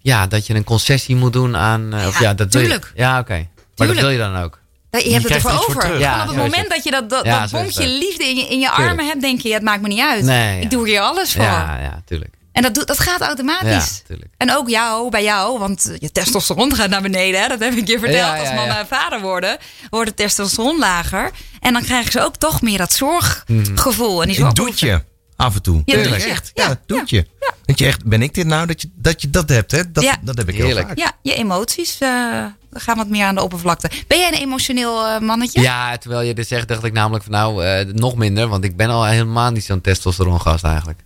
[0.00, 2.92] ja, dat je een concessie moet doen aan, eh, of Ja, ja, dat je- tuurlijk.
[2.94, 3.46] Ja, oké.
[3.76, 4.58] Maar dat wil je dan ook.
[4.90, 5.98] Ja, je hebt het ervoor er voor over.
[5.98, 8.66] Ja, op het moment dat je dat, dat, Ja, bonkje liefde in je, in je
[8.68, 8.88] Tuurlijk.
[8.90, 10.24] armen hebt, denk je, ja, het maakt me niet uit.
[10.24, 11.42] Nee, ik doe hier alles voor.
[11.44, 12.34] Ja, ja, tuurlijk.
[12.56, 14.02] En dat, doet- dat gaat automatisch.
[14.08, 14.16] Ja.
[14.36, 17.40] En ook jou, bij jou, want je testosteron gaat naar beneden.
[17.40, 17.48] Hè?
[17.48, 18.18] Dat heb ik je verteld.
[18.20, 18.78] Ja, ja, Als mannen ja.
[18.80, 19.58] en vader worden,
[19.90, 21.30] wordt het testosteron lager.
[21.60, 24.22] En dan krijgen ze ook toch meer dat zorggevoel.
[24.22, 25.02] En die zorg- doet je
[25.36, 25.82] af en toe.
[25.84, 27.26] Ja, is echt, Ja, doet je.
[27.64, 29.70] Dat je echt, ben ik dit nou dat je dat, je dat hebt?
[29.70, 29.90] Hè?
[29.92, 30.16] Dat, Ja.
[30.22, 30.88] dat heb ik heel Heerlijk.
[30.88, 30.98] vaak.
[30.98, 33.90] Ja, je emoties eh, gaan wat meer aan de oppervlakte.
[34.06, 35.60] Ben jij een emotioneel eh, mannetje?
[35.60, 38.48] Ja, terwijl je dit zegt, dacht ik namelijk van nou, eh, nog minder.
[38.48, 41.00] Want ik ben al helemaal niet zo'n testosterongast eigenlijk.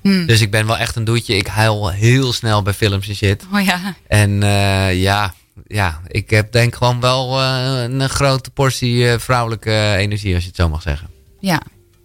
[0.00, 0.26] Hmm.
[0.26, 1.36] Dus ik ben wel echt een doetje.
[1.36, 3.44] Ik huil heel snel bij films en shit.
[3.54, 3.94] Oh ja.
[4.06, 5.34] En eh, ja,
[5.66, 10.48] ja, ik heb denk gewoon wel eh, een grote portie eh, vrouwelijke energie, als je
[10.48, 11.08] het zo mag zeggen.
[11.40, 11.62] Ja.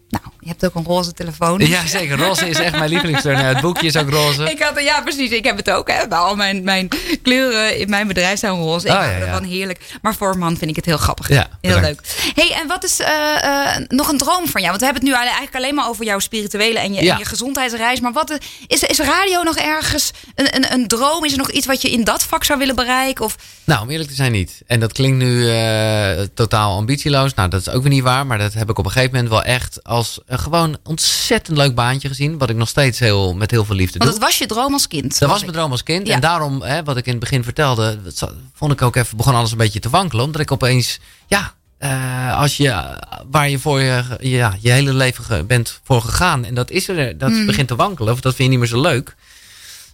[0.09, 1.59] Nou, je hebt ook een roze telefoon.
[1.59, 2.17] Ja, zeker.
[2.17, 3.35] Roze is echt mijn lievelingskleur.
[3.35, 4.51] Nou, het boekje is ook roze.
[4.51, 5.29] Ik had, ja, precies.
[5.29, 5.91] Ik heb het ook.
[5.91, 6.07] Hè.
[6.07, 6.87] Bij al mijn, mijn
[7.21, 8.87] kleuren in mijn bedrijf zijn roze.
[8.87, 9.41] Ik Oh, ja, ja.
[9.41, 9.79] heerlijk.
[10.01, 11.27] Maar voor een man vind ik het heel grappig.
[11.27, 12.01] Ja, heel leuk.
[12.35, 14.67] hey, en wat is eh, eh, nog een droom van jou?
[14.67, 17.25] Want we hebben het nu eigenlijk alleen maar over jouw spirituele en je, en je
[17.25, 17.99] gezondheidsreis.
[17.99, 18.37] Maar wat
[18.67, 21.25] is, is radio nog ergens een, een, een droom?
[21.25, 23.25] Is er nog iets wat je in dat vak zou willen bereiken?
[23.25, 24.61] Of, Nou, om eerlijk te zijn niet.
[24.67, 27.33] En dat klinkt nu eh, totaal ambitieloos.
[27.33, 28.25] Nou, dat is ook weer niet waar.
[28.25, 31.75] Maar dat heb ik op een gegeven moment wel echt als een gewoon ontzettend leuk
[31.75, 32.37] baantje gezien.
[32.37, 34.19] Wat ik nog steeds heel, met heel veel liefde want doe.
[34.19, 35.19] het was je droom als kind.
[35.19, 35.43] Dat was ik.
[35.45, 36.07] mijn droom als kind.
[36.07, 36.13] Ja.
[36.13, 39.35] En daarom, hè, wat ik in het begin vertelde, dat vond ik ook even, begon
[39.35, 40.25] alles een beetje te wankelen.
[40.25, 42.97] Omdat ik opeens, ja, eh, als je,
[43.31, 46.45] waar je voor je, ja, je hele leven ge- bent voor gegaan.
[46.45, 47.45] En dat is er, dat Mm.
[47.45, 48.13] begint te wankelen.
[48.13, 49.15] Of dat vind je niet meer zo leuk.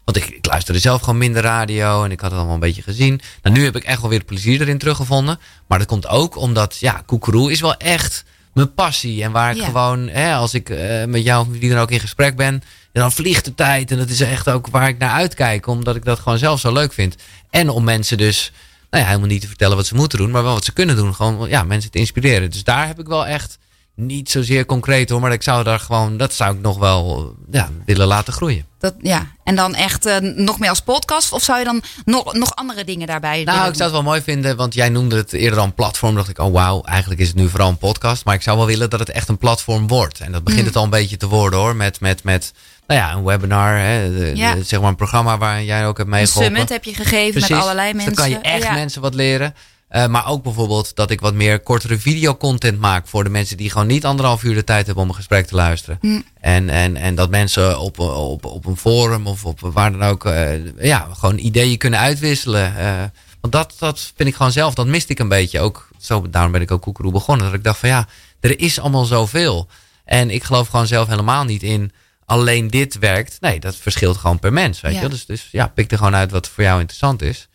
[0.05, 2.81] Want ik, ik luisterde zelf gewoon minder radio en ik had het allemaal een beetje
[2.81, 3.21] gezien.
[3.41, 5.39] Nou, nu heb ik echt wel weer plezier erin teruggevonden.
[5.67, 8.23] Maar dat komt ook omdat, ja, koekeroe is wel echt
[8.59, 9.23] mijn passie.
[9.23, 9.65] En waar ik Ja.
[9.65, 13.11] gewoon, hè, als ik eh, met jou, of wie dan ook in gesprek ben, dan
[13.11, 13.91] vliegt de tijd.
[13.91, 16.73] En dat is echt ook waar ik naar uitkijk, omdat ik dat gewoon zelf zo
[16.73, 17.15] leuk vind.
[17.49, 18.51] En om mensen dus,
[18.89, 20.95] nou ja, helemaal niet te vertellen wat ze moeten doen, maar wel wat ze kunnen
[20.95, 21.15] doen.
[21.15, 22.51] Gewoon, ja, mensen te inspireren.
[22.51, 23.57] Dus daar heb ik wel echt,
[23.99, 27.69] niet zozeer concreet hoor, maar ik zou daar gewoon, dat zou ik nog wel, ja,
[27.85, 28.65] willen laten groeien.
[28.79, 29.27] Dat, ja.
[29.43, 31.31] En dan echt eh, nog meer als podcast?
[31.31, 34.01] Of zou je dan nog, nog andere dingen daarbij Nou, willen ik zou het wel
[34.09, 36.15] mooi vinden, want jij noemde het eerder al een platform.
[36.15, 38.25] dacht ik, oh wauw, eigenlijk is het nu vooral een podcast.
[38.25, 40.19] Maar ik zou wel willen dat het echt een platform wordt.
[40.19, 40.67] En dat begint Mm.
[40.67, 41.75] het al een beetje te worden hoor.
[41.75, 42.53] Met, met, met
[42.87, 44.53] nou ja, een webinar, hè, de- Ja.
[44.55, 46.51] de- zeg maar een programma waar jij ook hebt Een meegeholpen.
[46.51, 48.15] summit heb je gegeven met allerlei Dus mensen.
[48.15, 48.73] Dan kan je echt Ja.
[48.73, 49.55] mensen wat leren.
[49.89, 53.69] Eh, maar ook bijvoorbeeld dat ik wat meer kortere videocontent maak voor de mensen die
[53.71, 55.97] gewoon niet anderhalf uur de tijd hebben om een gesprek te luisteren.
[56.01, 56.21] Hm.
[56.39, 60.25] En, en, en dat mensen op, op, op een forum of op waar dan ook,
[60.25, 62.77] eh, ja, gewoon ideeën kunnen uitwisselen.
[62.77, 63.03] Eh,
[63.41, 65.59] want dat, dat vind ik gewoon zelf, dat miste ik een beetje.
[65.59, 67.45] Ook, zo, daarom ben ik ook Koekeroe begonnen.
[67.45, 68.07] Dat ik dacht van ja,
[68.39, 69.67] er is allemaal zoveel.
[70.05, 71.91] En ik geloof gewoon zelf helemaal niet in
[72.25, 73.37] alleen dit werkt.
[73.41, 74.81] Nee, dat verschilt gewoon per mens.
[74.81, 75.01] Weet Ja.
[75.01, 75.09] je?
[75.09, 77.47] Dus, dus ja, pik er gewoon uit wat voor jou interessant is.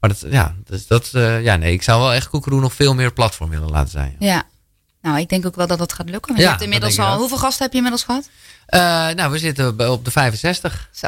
[0.00, 2.94] Maar dat, ja, dus dat, eh, ja, nee, ik zou wel echt Koekeroe nog veel
[2.94, 4.16] meer platform willen laten zijn.
[4.18, 4.42] Ja.
[5.02, 6.26] Nou, ik denk ook wel dat dat gaat lukken.
[6.26, 7.18] Want Ja, je hebt inmiddels al.
[7.18, 8.28] Hoeveel gasten heb je inmiddels gehad?
[8.66, 8.80] Eh,
[9.16, 10.88] nou, we zitten op de 65.
[10.92, 11.06] Zo.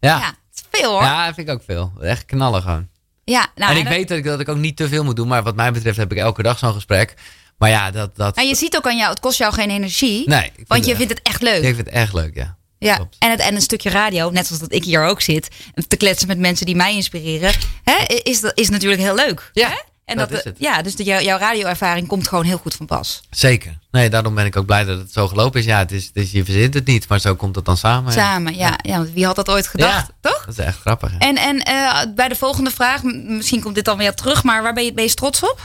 [0.00, 1.02] Ja, Ja, het is veel hoor.
[1.02, 1.92] ja dat vind ik ook veel.
[2.00, 2.88] Echt knallen gewoon.
[3.24, 5.28] Ja, nou, en ik weet dat ik, dat ik ook niet te veel moet doen.
[5.28, 7.14] Maar wat mij betreft heb ik elke dag zo'n gesprek.
[7.58, 8.16] Maar ja, dat...
[8.16, 10.28] dat En je ziet ook aan jou, het kost jou geen energie.
[10.28, 11.62] nee, want je het vindt het echt leuk.
[11.62, 12.56] Ik vind het echt leuk, ja.
[12.82, 13.16] Ja, Klopt.
[13.18, 15.48] en, het, en een stukje radio, net zoals dat ik hier ook zit,
[15.88, 17.52] te kletsen met mensen die mij inspireren,
[17.84, 19.50] hè, is, dat, is natuurlijk heel leuk.
[19.52, 19.78] Ja, hè?
[20.04, 20.52] En dat.
[20.58, 23.20] Ja, dus de, jouw, jouw radioervaring komt gewoon heel goed van pas.
[23.30, 23.78] Zeker.
[23.90, 25.66] Nee, daarom ben ik ook blij dat het zo gelopen is.
[25.66, 28.12] Ja, het is, het is, je verzint het niet, maar zo komt het dan samen.
[28.12, 28.78] Samen, ja.
[28.82, 28.96] ja.
[28.96, 30.44] want wie had dat ooit gedacht, Ja, toch?
[30.44, 31.10] Dat is echt grappig.
[31.10, 31.18] hè?
[31.18, 34.72] En, en eh, bij de volgende vraag, misschien komt dit dan weer terug, maar waar
[34.74, 35.60] ben je het meest trots op?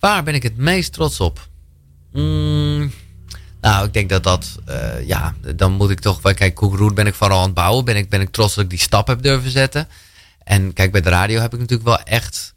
[0.00, 1.48] Waar ben ik het meest trots op?
[2.12, 2.65] Mm,
[3.66, 7.14] nou, ik denk dat dat, eh, ja, dan moet ik toch, kijk, Koekeroet ben ik
[7.14, 7.84] vooral aan het bouwen.
[7.84, 9.88] Ben ik, ben ik trots dat ik die stap heb durven zetten.
[10.44, 12.54] En kijk, bij de radio heb ik natuurlijk wel echt,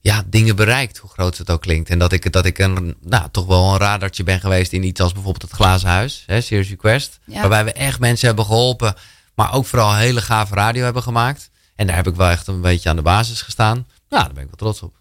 [0.00, 1.90] ja, dingen bereikt, hoe groot het ook klinkt.
[1.90, 5.00] En dat ik, dat ik een, nou, toch wel een radartje ben geweest in iets
[5.00, 7.18] als bijvoorbeeld het Glazen Huis, hè, Serious Request.
[7.24, 7.40] Ja.
[7.40, 8.94] Waarbij we echt mensen hebben geholpen,
[9.34, 11.50] maar ook vooral hele gave radio hebben gemaakt.
[11.74, 13.86] En daar heb ik wel echt een beetje aan de basis gestaan.
[14.08, 14.94] Ja, daar ben ik wel trots op.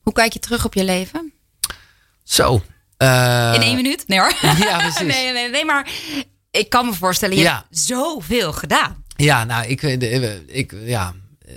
[0.00, 1.32] Hoe kijk je terug op je leven?
[2.24, 2.62] Zo.
[3.00, 4.04] Eh, In één minuut?
[4.08, 4.32] Nee hoor.
[4.68, 5.14] Ja, precies.
[5.14, 5.90] nee, nee, nee, maar
[6.50, 7.54] ik kan me voorstellen, je Ja.
[7.54, 9.04] hebt zoveel gedaan.
[9.16, 11.14] Ja, nou, ik, ik, ik ja.
[11.46, 11.54] eh,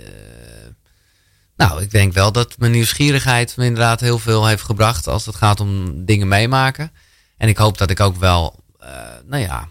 [1.56, 5.34] nou, ik denk wel dat mijn nieuwsgierigheid me inderdaad heel veel heeft gebracht als het
[5.34, 6.92] gaat om dingen meemaken.
[7.36, 8.88] En ik hoop dat ik ook wel, eh,
[9.26, 9.68] nou ja,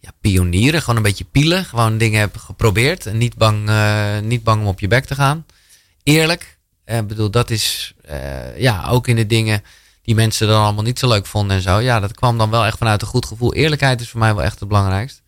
[0.00, 1.64] ja, pionieren, gewoon een beetje pielen.
[1.64, 5.14] Gewoon dingen heb geprobeerd en niet bang, eh, niet bang om op je bek te
[5.14, 5.46] gaan.
[6.02, 6.58] Eerlijk.
[6.84, 9.62] Ik bedoel, dat is, eh, ja, ook in de dingen
[10.08, 11.78] die mensen dan allemaal niet zo leuk vonden en zo.
[11.78, 13.54] Ja, dat kwam dan wel echt vanuit een goed gevoel.
[13.54, 15.22] Eerlijkheid is voor mij wel echt het belangrijkst.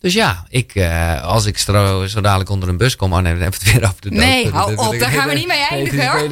[0.00, 3.32] Dus ja, ik, eh, als ik stro, zo dadelijk onder een bus kom, oh nee,
[3.32, 4.18] dan hebben we het weer over de dood.
[4.18, 6.28] Nee, hou op, daar gaan we niet mee eindigen, nee, hoor.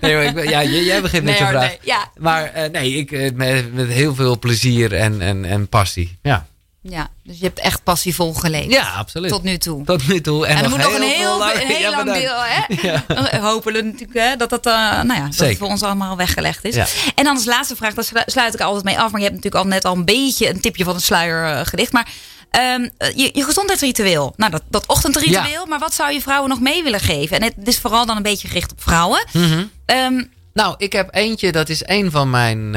[0.00, 1.68] nee, maar ik ja, jij, begint met hoor, vraag.
[1.68, 2.10] nee, ja.
[2.16, 6.18] Maar eh, nee, ik, eh, met, met heel veel plezier en, en, en passie.
[6.22, 6.46] Ja.
[6.82, 8.70] Ja, dus je hebt echt passievol geleefd.
[8.72, 9.30] ja, absoluut.
[9.30, 9.84] Tot nu toe.
[9.84, 10.46] Tot nu toe.
[10.46, 13.38] En, En, er moet nog een heel, lang- een heel Ja, lang deel, hè?
[13.50, 14.72] Hopen we natuurlijk hè, dat dat, eh,
[15.02, 16.74] nou ja, dat het voor ons allemaal weggelegd is.
[16.74, 16.86] Ja.
[17.14, 19.10] En dan als laatste vraag, daar slu- sluit ik altijd mee af.
[19.10, 21.66] Maar je hebt natuurlijk al net al een beetje een tipje van de sluier eh,
[21.66, 21.92] gelicht.
[21.92, 22.08] Maar
[22.50, 25.66] ehm, eh, je, je gezondheidsritueel, nou dat, dat ochtendritueel.
[25.66, 27.40] Maar wat zou je vrouwen nog mee willen geven?
[27.40, 29.26] En het is vooral dan een beetje gericht op vrouwen.
[29.32, 29.64] Mhm.
[29.86, 30.22] Ehm,
[30.52, 32.70] Nou, ik heb eentje, dat is een van mijn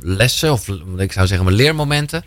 [0.00, 2.24] lessen, of ik zou zeggen mijn leermomenten.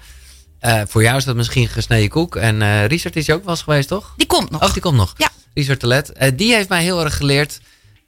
[0.65, 2.35] Eh, voor jou is dat misschien gesneden koek.
[2.35, 4.13] En eh Richard is je ook wel eens geweest, toch?
[4.17, 4.63] die komt nog.
[4.63, 5.13] Oh, die komt nog.
[5.17, 5.29] Ja.
[5.53, 6.11] Richard Telet.
[6.11, 7.59] Eh, die heeft mij heel erg geleerd.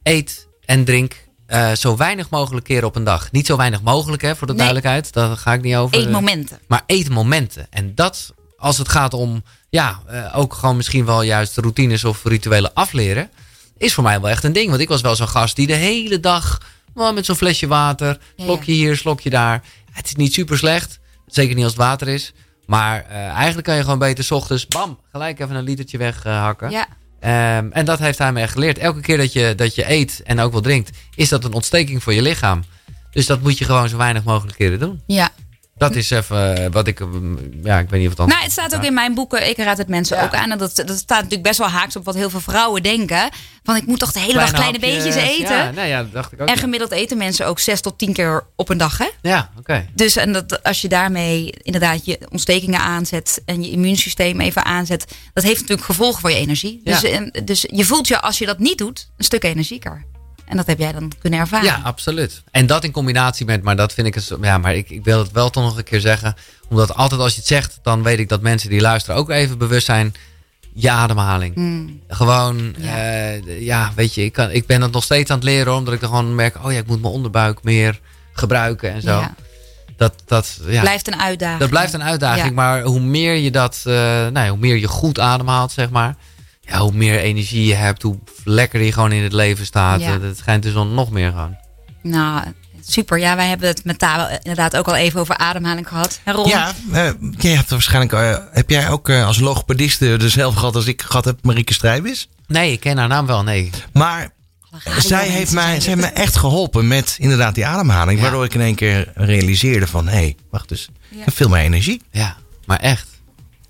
[0.04, 1.26] Eet en drink
[1.78, 3.32] zo weinig mogelijk keren op een dag.
[3.32, 4.62] Niet zo weinig mogelijk, hè, voor de Nee.
[4.62, 5.14] duidelijkheid.
[5.14, 5.98] Daar ga ik niet over.
[5.98, 6.60] Eetmomenten.
[6.68, 7.68] Maar eetmomenten.
[7.70, 10.02] En dat, als het gaat om, ja,
[10.34, 13.30] ook gewoon misschien wel juist routines of rituelen afleren.
[13.78, 14.70] Is voor mij wel echt een ding.
[14.70, 16.62] Want ik was wel zo'n gast die de hele dag
[16.94, 18.18] wel met zo'n flesje water.
[18.36, 19.64] Ja, Slokje hier, slokje daar.
[19.92, 21.00] Het is niet super slecht.
[21.28, 22.34] Zeker niet als het water is.
[22.68, 26.70] Maar eh, eigenlijk kan je gewoon beter 's ochtends, bam, gelijk even een litertje weghakken.
[26.70, 26.88] Ja.
[27.20, 28.78] Ehm, en dat heeft hij me echt geleerd.
[28.78, 32.04] Elke keer dat je, dat je eet en ook wel drinkt, is dat een ontsteking
[32.04, 32.64] voor je lichaam.
[33.12, 35.02] Dus dat moet je gewoon zo weinig mogelijk keren doen.
[35.06, 35.30] Ja.
[35.78, 38.44] Dat is even eh, wat ik, mm, ja, ik weet niet of het anders Nou,
[38.44, 39.50] het staat ook in mijn boeken.
[39.50, 40.52] Ik raad het mensen ook aan.
[40.52, 43.30] En dat, dat staat natuurlijk best wel haaks op wat heel veel vrouwen denken.
[43.64, 45.56] Van ik moet toch de hele dag kleine beetjes eten.
[45.56, 46.48] Ja, nee, ja, dat dacht ik ook.
[46.48, 46.60] En ja.
[46.60, 48.98] gemiddeld eten mensen ook zes tot tien keer op een dag.
[48.98, 49.08] Hè?
[49.22, 49.88] Ja, oké.
[49.94, 55.06] Dus en dat, als je daarmee inderdaad je ontstekingen aanzet en je immuunsysteem even aanzet,
[55.34, 56.82] dat heeft natuurlijk gevolgen voor je energie.
[56.84, 57.10] Dus, Ja.
[57.10, 60.06] en- dus je voelt je als je dat niet doet, een stuk energieker.
[60.48, 61.66] En dat heb jij dan kunnen ervaren.
[61.66, 62.44] Ja, absoluut.
[62.52, 65.20] En dat in combinatie met, maar dat vind ik, een, ja, maar ik, ik wil
[65.20, 66.36] het wel toch nog een keer zeggen.
[66.70, 69.58] Omdat altijd als je het zegt, dan weet ik dat mensen die luisteren ook even
[69.58, 70.14] bewust zijn.
[70.74, 71.56] Je ademhaling.
[71.56, 72.00] Hmm.
[72.08, 72.98] Gewoon, Ja.
[72.98, 73.40] ja.
[73.60, 75.76] ja, weet je, ik, kan, ik ben het nog steeds aan het leren.
[75.76, 78.00] Omdat ik dan gewoon merk, oh ja, ik moet mijn onderbuik meer
[78.34, 79.20] gebruiken en zo.
[79.20, 79.36] Ja.
[79.98, 81.60] Dat, dat, ja, Blijft een uitdaging.
[81.60, 82.56] dat blijft een uitdaging.
[82.56, 86.16] Maar hoe meer je dat, eh, nou ja, hoe meer je goed ademhaalt, zeg maar.
[86.68, 90.00] Ja, hoe meer energie je hebt, hoe lekker je gewoon in het leven staat.
[90.02, 90.18] Ja.
[90.18, 91.58] Dat schijnt dus dan nog meer gewoon.
[92.02, 92.44] Nou,
[92.88, 93.20] super.
[93.20, 96.20] Ja, wij hebben het met Tabo inderdaad ook al even over ademhaling gehad.
[96.24, 96.48] Hè, Ron?
[96.48, 100.86] Ja, eh, jij hebt waarschijnlijk, eh, heb jij ook eh, als logopediste dezelfde gehad als
[100.86, 102.30] ik gehad heb, Marieke Strijbis?
[102.48, 103.70] Nee, ik ken haar naam wel, nee.
[103.94, 104.30] Maar
[104.98, 108.18] zij heeft, mij, zij heeft me echt geholpen met inderdaad die ademhaling.
[108.18, 108.24] Ja.
[108.24, 111.24] Waardoor ik in één keer realiseerde van, hé, hey, wacht eens, ik Ja.
[111.24, 112.02] heb veel meer energie.
[112.12, 113.08] Ja, maar echt.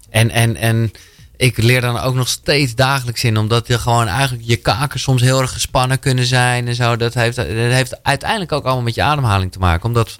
[0.09, 0.91] En, en, en
[1.37, 3.37] ik leer dan ook nog steeds dagelijks in.
[3.37, 6.95] Omdat je gewoon eigenlijk je kaken soms heel erg gespannen kunnen zijn en zo.
[6.95, 9.85] Dat heeft, dat heeft uiteindelijk ook allemaal met je ademhaling te maken.
[9.85, 10.17] Omdat,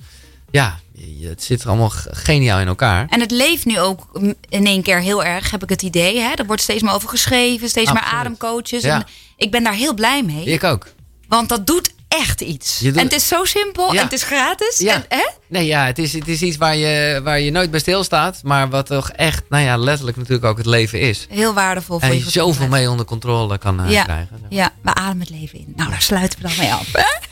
[0.51, 0.80] ja,
[1.22, 3.05] het zit allemaal g- geniaal in elkaar.
[3.09, 4.07] En het leeft nu ook
[4.49, 6.20] in één keer heel erg, heb ik het idee.
[6.20, 6.32] Hè?
[6.36, 8.82] Er wordt steeds meer over geschreven, steeds meer ademcoaches.
[8.84, 8.95] Ja.
[8.95, 9.05] En
[9.38, 10.45] ik ben daar heel blij mee.
[10.45, 10.88] Ik ook.
[11.28, 12.80] Want dat doet echt iets.
[12.80, 13.97] Doet- En het is zo simpel Ja.
[13.99, 14.78] en het is gratis.
[14.78, 14.93] Ja.
[14.93, 15.28] En, hè?
[15.47, 18.39] Nee, ja, het is, het is iets waar je, waar je nooit bij stilstaat.
[18.43, 21.28] Maar wat toch echt, nou ja, letterlijk natuurlijk ook het leven is.
[21.30, 24.03] Heel waardevol voor En je je zoveel mee onder controle kan eh, Ja.
[24.03, 24.41] krijgen.
[24.49, 25.74] Ja, we ademen het leven in.
[25.76, 26.88] Nou, daar sluiten we dan mee af.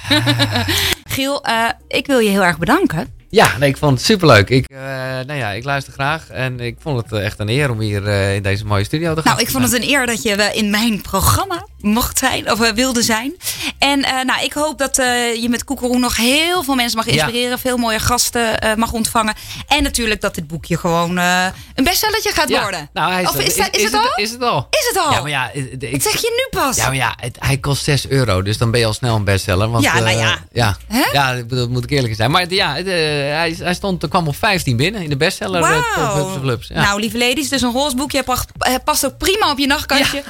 [1.13, 3.13] Giel, eh, ik wil je heel erg bedanken.
[3.29, 4.49] Ja, nee, ik vond het superleuk.
[4.49, 4.77] Ik, eh,
[5.25, 8.07] nou ja, ik luister graag en ik vond het eh, echt een eer om hier
[8.07, 9.31] eh, in deze mooie studio te gaan.
[9.31, 13.01] Nou, ik vond het een eer dat je in mijn programma mocht zijn, of wilde
[13.01, 13.35] zijn.
[13.79, 14.95] En nou, ik hoop dat
[15.41, 17.11] je met Koekeroen nog heel veel mensen mag Ja.
[17.11, 17.59] inspireren.
[17.59, 19.33] Veel mooie gasten mag ontvangen.
[19.67, 22.89] En natuurlijk dat dit boekje gewoon een bestsellertje gaat Ja, worden.
[22.93, 24.13] Nou, hij is, of is, dat- is, het al?
[24.15, 24.67] Is het al?
[24.69, 25.11] Is het al?
[25.11, 26.75] Ja, maar ja, ik, Dat zeg je nu pas.
[26.75, 29.23] ja, maar ja het- hij kost 6 euro, dus dan ben je al snel een
[29.23, 29.69] bestseller.
[29.69, 30.37] Want, Ja, nou ja.
[30.51, 31.03] ja, Hè?
[31.11, 32.31] ja ik bedoel, moet ik eerlijk zijn.
[32.31, 32.87] Maar ja, het,
[33.25, 35.61] hij, hij stond, er kwam op 15 binnen in de bestseller.
[35.63, 36.35] eh, top Hubs Wauw.
[36.35, 36.67] of Lubs.
[36.67, 36.81] Ja.
[36.81, 40.23] Nou, lieve ladies, dus een roze boekje past, eh, past ook prima op je nachtkastje.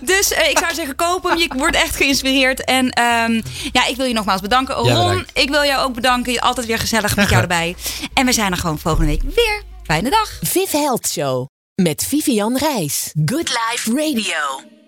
[0.00, 1.38] dus eh, ik zou zeggen, koop hem.
[1.38, 2.64] Je wordt echt geïnspireerd.
[2.64, 3.40] En ehm,
[3.72, 4.84] ja, ik wil je nogmaals bedanken.
[4.84, 6.40] Ja, Ron, ik wil jou ook bedanken.
[6.40, 7.76] Altijd weer gezellig met jou erbij.
[8.14, 9.62] En we zijn er gewoon volgende week weer.
[9.84, 10.38] Fijne dag.
[10.40, 13.12] Viv Health Show met Vivian Reis.
[13.24, 14.79] Good Life Radio.